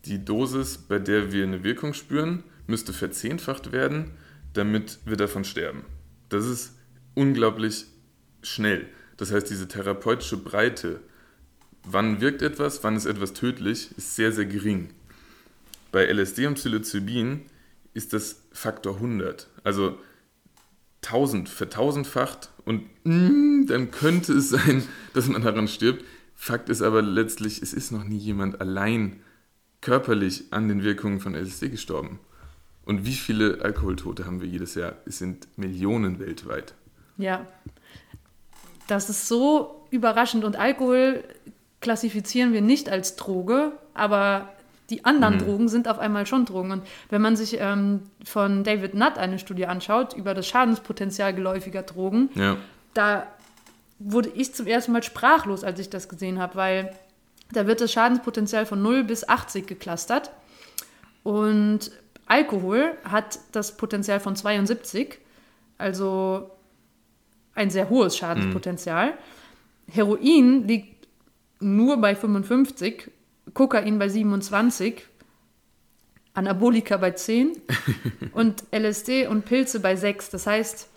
die 0.04 0.24
Dosis, 0.24 0.78
bei 0.78 1.00
der 1.00 1.32
wir 1.32 1.42
eine 1.42 1.64
Wirkung 1.64 1.94
spüren, 1.94 2.44
müsste 2.68 2.92
verzehnfacht 2.92 3.72
werden, 3.72 4.12
damit 4.52 5.00
wir 5.04 5.16
davon 5.16 5.42
sterben. 5.42 5.85
Das 6.28 6.46
ist 6.46 6.76
unglaublich 7.16 7.87
schnell. 8.40 8.87
Das 9.16 9.32
heißt, 9.32 9.50
diese 9.50 9.66
therapeutische 9.66 10.37
Breite, 10.37 11.00
wann 11.82 12.20
wirkt 12.20 12.42
etwas, 12.42 12.85
wann 12.85 12.94
ist 12.94 13.06
etwas 13.06 13.32
tödlich, 13.32 13.90
ist 13.98 14.14
sehr, 14.14 14.30
sehr 14.30 14.46
gering. 14.46 14.90
Bei 15.90 16.06
LSD 16.06 16.46
und 16.46 16.54
Psilocybin 16.54 17.46
ist 17.94 18.12
das 18.12 18.44
Faktor 18.52 18.94
100. 18.94 19.48
Also 19.64 19.98
1000 21.04 21.48
vertausendfacht 21.48 22.50
und 22.64 22.84
mm, 23.04 23.66
dann 23.66 23.90
könnte 23.90 24.32
es 24.34 24.50
sein, 24.50 24.82
dass 25.14 25.28
man 25.28 25.42
daran 25.42 25.68
stirbt. 25.68 26.04
Fakt 26.34 26.68
ist 26.68 26.82
aber 26.82 27.02
letztlich, 27.02 27.62
es 27.62 27.72
ist 27.72 27.92
noch 27.92 28.04
nie 28.04 28.16
jemand 28.16 28.60
allein 28.60 29.20
körperlich 29.80 30.44
an 30.50 30.68
den 30.68 30.82
Wirkungen 30.82 31.20
von 31.20 31.34
LSD 31.34 31.68
gestorben. 31.68 32.20
Und 32.84 33.06
wie 33.06 33.14
viele 33.14 33.60
Alkoholtote 33.62 34.26
haben 34.26 34.40
wir 34.40 34.48
jedes 34.48 34.74
Jahr? 34.74 34.94
Es 35.06 35.18
sind 35.18 35.46
Millionen 35.56 36.18
weltweit. 36.18 36.74
Ja, 37.16 37.46
das 38.88 39.08
ist 39.08 39.28
so 39.28 39.86
überraschend. 39.90 40.44
Und 40.44 40.56
Alkohol 40.56 41.22
klassifizieren 41.80 42.52
wir 42.52 42.60
nicht 42.60 42.88
als 42.88 43.16
Droge, 43.16 43.72
aber 43.94 44.52
die 44.92 45.05
anderen 45.07 45.37
mhm. 45.37 45.38
Drogen 45.38 45.68
sind 45.68 45.88
auf 45.88 45.98
einmal 45.98 46.26
schon 46.26 46.44
Drogen. 46.44 46.70
Und 46.70 46.83
wenn 47.09 47.22
man 47.22 47.35
sich 47.35 47.57
ähm, 47.59 48.02
von 48.24 48.62
David 48.62 48.94
Nutt 48.94 49.16
eine 49.16 49.38
Studie 49.38 49.66
anschaut 49.66 50.12
über 50.12 50.35
das 50.35 50.46
Schadenspotenzial 50.46 51.33
geläufiger 51.35 51.83
Drogen, 51.83 52.28
ja. 52.35 52.59
da 52.92 53.26
wurde 53.98 54.28
ich 54.35 54.55
zum 54.55 54.66
ersten 54.66 54.92
Mal 54.92 55.02
sprachlos, 55.02 55.64
als 55.64 55.81
ich 55.81 55.88
das 55.88 56.11
gesehen 56.11 56.38
habe, 56.38 56.57
weil 56.57 56.94
da 57.52 57.66
wird 57.66 57.81
das 57.81 57.90
Schadenspotenzial 57.90 58.66
von 58.66 58.83
0 58.83 59.05
bis 59.05 59.26
80 59.26 59.66
geklustert. 59.66 60.31
Und 61.22 61.90
Alkohol 62.26 62.92
hat 63.05 63.38
das 63.52 63.76
Potenzial 63.76 64.20
von 64.20 64.37
72, 64.37 65.18
also 65.78 66.50
ein 67.55 67.70
sehr 67.70 67.88
hohes 67.88 68.16
Schadenspotenzial. 68.16 69.12
Mhm. 69.12 69.92
Heroin 69.92 70.68
liegt 70.68 71.09
nur 71.61 71.96
bei 71.98 72.14
55, 72.14 73.11
Kokain 73.54 73.98
bei 73.98 74.08
27, 74.08 75.06
Anabolika 76.34 76.96
bei 76.96 77.10
10 77.10 77.52
und 78.32 78.64
LSD 78.72 79.26
und 79.26 79.44
Pilze 79.44 79.80
bei 79.80 79.96
6. 79.96 80.30
Das 80.30 80.46
heißt, 80.46 80.88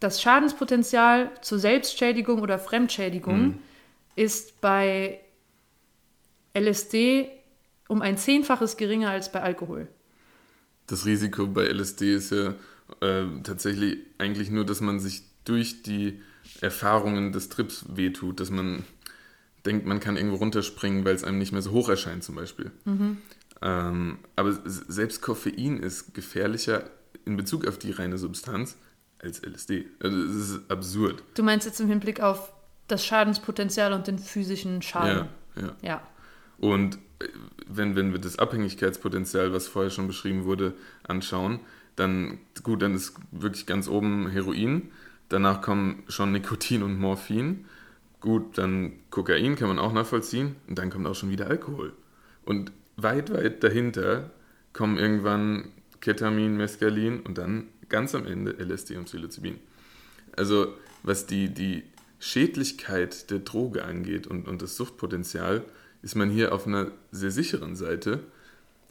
das 0.00 0.20
Schadenspotenzial 0.20 1.30
zur 1.42 1.58
Selbstschädigung 1.58 2.40
oder 2.40 2.58
Fremdschädigung 2.58 3.42
mhm. 3.42 3.58
ist 4.16 4.60
bei 4.60 5.20
LSD 6.54 7.30
um 7.88 8.02
ein 8.02 8.18
Zehnfaches 8.18 8.76
geringer 8.76 9.10
als 9.10 9.30
bei 9.30 9.42
Alkohol. 9.42 9.88
Das 10.86 11.06
Risiko 11.06 11.46
bei 11.46 11.64
LSD 11.64 12.14
ist 12.14 12.32
ja 12.32 12.54
äh, 13.00 13.24
tatsächlich 13.44 13.98
eigentlich 14.18 14.50
nur, 14.50 14.66
dass 14.66 14.80
man 14.80 14.98
sich 15.00 15.22
durch 15.44 15.82
die 15.82 16.20
Erfahrungen 16.60 17.32
des 17.32 17.48
Trips 17.48 17.84
wehtut, 17.88 18.40
dass 18.40 18.50
man 18.50 18.84
denkt, 19.64 19.86
man 19.86 20.00
kann 20.00 20.16
irgendwo 20.16 20.36
runterspringen, 20.36 21.04
weil 21.04 21.14
es 21.14 21.24
einem 21.24 21.38
nicht 21.38 21.52
mehr 21.52 21.62
so 21.62 21.70
hoch 21.70 21.88
erscheint 21.88 22.24
zum 22.24 22.34
Beispiel. 22.34 22.70
Mhm. 22.84 23.18
Ähm, 23.60 24.18
aber 24.36 24.52
selbst 24.64 25.22
Koffein 25.22 25.78
ist 25.78 26.14
gefährlicher 26.14 26.84
in 27.24 27.36
Bezug 27.36 27.66
auf 27.66 27.78
die 27.78 27.92
reine 27.92 28.18
Substanz 28.18 28.76
als 29.20 29.40
LSD. 29.42 29.86
Also 30.00 30.26
das 30.26 30.36
ist 30.36 30.70
absurd. 30.70 31.22
Du 31.34 31.42
meinst 31.42 31.66
jetzt 31.66 31.80
im 31.80 31.88
Hinblick 31.88 32.20
auf 32.20 32.52
das 32.88 33.06
Schadenspotenzial 33.06 33.92
und 33.92 34.06
den 34.06 34.18
physischen 34.18 34.82
Schaden? 34.82 35.28
Ja, 35.56 35.62
ja. 35.62 35.76
ja. 35.82 36.02
Und 36.58 36.96
äh, 37.20 37.28
wenn, 37.68 37.96
wenn 37.96 38.12
wir 38.12 38.18
das 38.18 38.38
Abhängigkeitspotenzial, 38.38 39.52
was 39.52 39.68
vorher 39.68 39.90
schon 39.90 40.08
beschrieben 40.08 40.44
wurde, 40.44 40.74
anschauen, 41.04 41.60
dann 41.96 42.38
gut, 42.62 42.82
dann 42.82 42.94
ist 42.94 43.14
wirklich 43.30 43.66
ganz 43.66 43.88
oben 43.88 44.28
Heroin. 44.28 44.90
Danach 45.28 45.62
kommen 45.62 46.02
schon 46.08 46.32
Nikotin 46.32 46.82
und 46.82 46.98
Morphin. 46.98 47.66
Gut, 48.22 48.56
dann 48.56 48.92
Kokain 49.10 49.56
kann 49.56 49.68
man 49.68 49.80
auch 49.80 49.92
nachvollziehen. 49.92 50.56
Und 50.68 50.78
dann 50.78 50.90
kommt 50.90 51.06
auch 51.06 51.14
schon 51.14 51.30
wieder 51.30 51.48
Alkohol. 51.48 51.92
Und 52.44 52.72
weit, 52.96 53.32
weit 53.32 53.62
dahinter 53.62 54.30
kommen 54.72 54.96
irgendwann 54.96 55.72
Ketamin, 56.00 56.56
Mescalin 56.56 57.20
und 57.20 57.36
dann 57.36 57.66
ganz 57.88 58.14
am 58.14 58.26
Ende 58.26 58.52
LSD 58.52 58.96
und 58.96 59.04
Psilocybin. 59.04 59.58
Also 60.36 60.72
was 61.02 61.26
die, 61.26 61.48
die 61.48 61.82
Schädlichkeit 62.20 63.30
der 63.30 63.40
Droge 63.40 63.84
angeht 63.84 64.28
und, 64.28 64.46
und 64.46 64.62
das 64.62 64.76
Suchtpotenzial, 64.76 65.64
ist 66.02 66.14
man 66.14 66.30
hier 66.30 66.54
auf 66.54 66.66
einer 66.66 66.92
sehr 67.10 67.32
sicheren 67.32 67.74
Seite, 67.74 68.20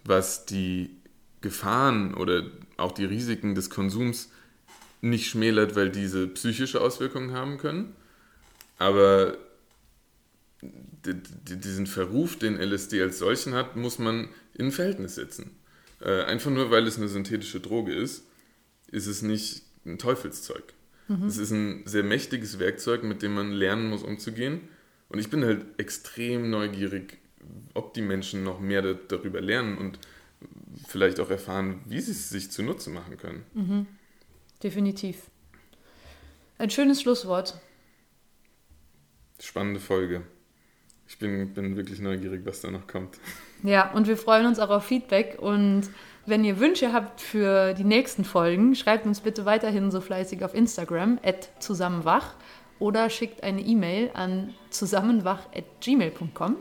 was 0.03 0.45
die 0.45 0.89
Gefahren 1.39 2.13
oder 2.13 2.43
auch 2.75 2.91
die 2.91 3.05
Risiken 3.05 3.55
des 3.55 3.69
Konsums 3.69 4.29
nicht 4.99 5.29
schmälert, 5.29 5.75
weil 5.75 5.89
diese 5.89 6.27
psychische 6.27 6.81
Auswirkungen 6.81 7.31
haben 7.31 7.57
können. 7.57 7.95
Aber 8.81 9.37
diesen 11.05 11.85
Verruf, 11.85 12.35
den 12.35 12.59
LSD 12.59 12.99
als 12.99 13.19
solchen 13.19 13.53
hat, 13.53 13.75
muss 13.75 13.99
man 13.99 14.29
in 14.55 14.71
Verhältnis 14.71 15.13
setzen. 15.13 15.51
Äh, 15.99 16.23
einfach 16.23 16.49
nur, 16.49 16.71
weil 16.71 16.87
es 16.87 16.97
eine 16.97 17.07
synthetische 17.07 17.59
Droge 17.59 17.93
ist, 17.93 18.25
ist 18.87 19.05
es 19.05 19.21
nicht 19.21 19.61
ein 19.85 19.99
Teufelszeug. 19.99 20.63
Mhm. 21.07 21.25
Es 21.25 21.37
ist 21.37 21.51
ein 21.51 21.83
sehr 21.85 22.01
mächtiges 22.01 22.57
Werkzeug, 22.57 23.03
mit 23.03 23.21
dem 23.21 23.35
man 23.35 23.51
lernen 23.51 23.87
muss, 23.87 24.01
umzugehen. 24.01 24.61
Und 25.09 25.19
ich 25.19 25.29
bin 25.29 25.45
halt 25.45 25.63
extrem 25.77 26.49
neugierig, 26.49 27.19
ob 27.75 27.93
die 27.93 28.01
Menschen 28.01 28.43
noch 28.43 28.59
mehr 28.59 28.81
darüber 28.95 29.41
lernen 29.41 29.77
und 29.77 29.99
vielleicht 30.87 31.19
auch 31.19 31.29
erfahren, 31.29 31.81
wie 31.85 32.01
sie 32.01 32.13
es 32.13 32.29
sich 32.29 32.49
zunutze 32.49 32.89
machen 32.89 33.17
können. 33.17 33.43
Mhm. 33.53 33.85
Definitiv. 34.63 35.29
Ein 36.57 36.71
schönes 36.71 36.99
Schlusswort. 36.99 37.61
Spannende 39.41 39.79
Folge. 39.79 40.21
Ich 41.07 41.17
bin, 41.17 41.53
bin 41.53 41.75
wirklich 41.75 41.99
neugierig, 41.99 42.45
was 42.45 42.61
da 42.61 42.71
noch 42.71 42.87
kommt. 42.87 43.19
Ja, 43.63 43.91
und 43.91 44.07
wir 44.07 44.15
freuen 44.15 44.45
uns 44.45 44.59
auch 44.59 44.69
auf 44.69 44.85
Feedback. 44.85 45.37
Und 45.39 45.89
wenn 46.25 46.45
ihr 46.45 46.59
Wünsche 46.59 46.93
habt 46.93 47.19
für 47.19 47.73
die 47.73 47.83
nächsten 47.83 48.23
Folgen, 48.23 48.75
schreibt 48.75 49.05
uns 49.05 49.19
bitte 49.19 49.45
weiterhin 49.45 49.91
so 49.91 49.99
fleißig 49.99 50.45
auf 50.45 50.53
Instagram, 50.53 51.19
zusammenwach 51.59 52.35
oder 52.79 53.09
schickt 53.09 53.43
eine 53.43 53.61
E-Mail 53.61 54.11
an 54.13 54.53
zusammenwach.gmail.com. 54.69 56.55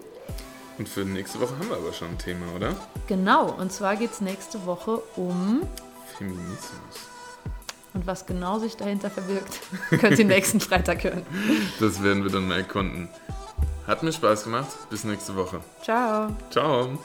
Und 0.79 0.89
für 0.89 1.05
nächste 1.05 1.41
Woche 1.41 1.59
haben 1.59 1.69
wir 1.69 1.77
aber 1.77 1.93
schon 1.93 2.09
ein 2.09 2.19
Thema, 2.19 2.47
oder? 2.57 2.75
Genau, 3.07 3.53
und 3.53 3.71
zwar 3.71 3.97
geht 3.97 4.13
es 4.13 4.21
nächste 4.21 4.65
Woche 4.65 5.03
um 5.17 5.61
Feminismus. 6.17 7.10
Und 7.93 8.07
was 8.07 8.27
genau 8.27 8.59
sich 8.59 8.77
dahinter 8.77 9.11
verbirgt, 9.11 9.61
könnt 10.01 10.19
ihr 10.19 10.25
nächsten 10.25 10.61
Freitag 10.61 11.05
hören. 11.05 11.23
Das 11.81 12.03
werden 12.03 12.23
wir 12.23 12.31
dann 12.31 12.47
mal 12.47 12.59
erkunden. 12.59 13.09
Hat 13.87 14.03
mir 14.03 14.13
Spaß 14.13 14.45
gemacht. 14.45 14.69
Bis 14.89 15.05
nächste 15.05 15.35
Woche. 15.35 15.61
Ciao. 15.83 16.29
Ciao. 16.51 16.99